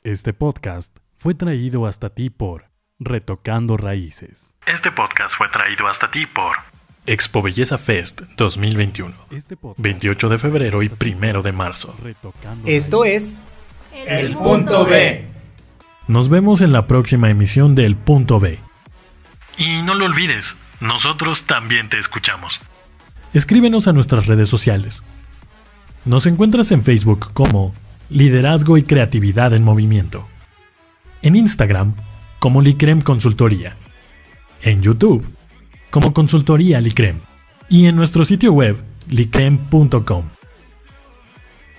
[0.03, 2.65] Este podcast fue traído hasta ti por
[2.99, 4.53] Retocando Raíces.
[4.65, 6.57] Este podcast fue traído hasta ti por
[7.05, 9.15] Expo Belleza Fest 2021.
[9.77, 11.95] 28 de febrero y 1 de marzo.
[12.65, 13.41] Esto es
[13.93, 15.25] El Punto B.
[16.07, 18.59] Nos vemos en la próxima emisión del Punto B.
[19.57, 22.59] Y no lo olvides, nosotros también te escuchamos.
[23.33, 25.03] Escríbenos a nuestras redes sociales
[26.05, 27.73] nos encuentras en Facebook como
[28.09, 30.27] Liderazgo y Creatividad en Movimiento.
[31.21, 31.95] En Instagram
[32.39, 33.77] como Licrem Consultoría.
[34.61, 35.25] En YouTube
[35.89, 37.19] como Consultoría Licrem.
[37.69, 40.25] Y en nuestro sitio web licrem.com.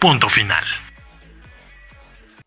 [0.00, 0.83] Punto final.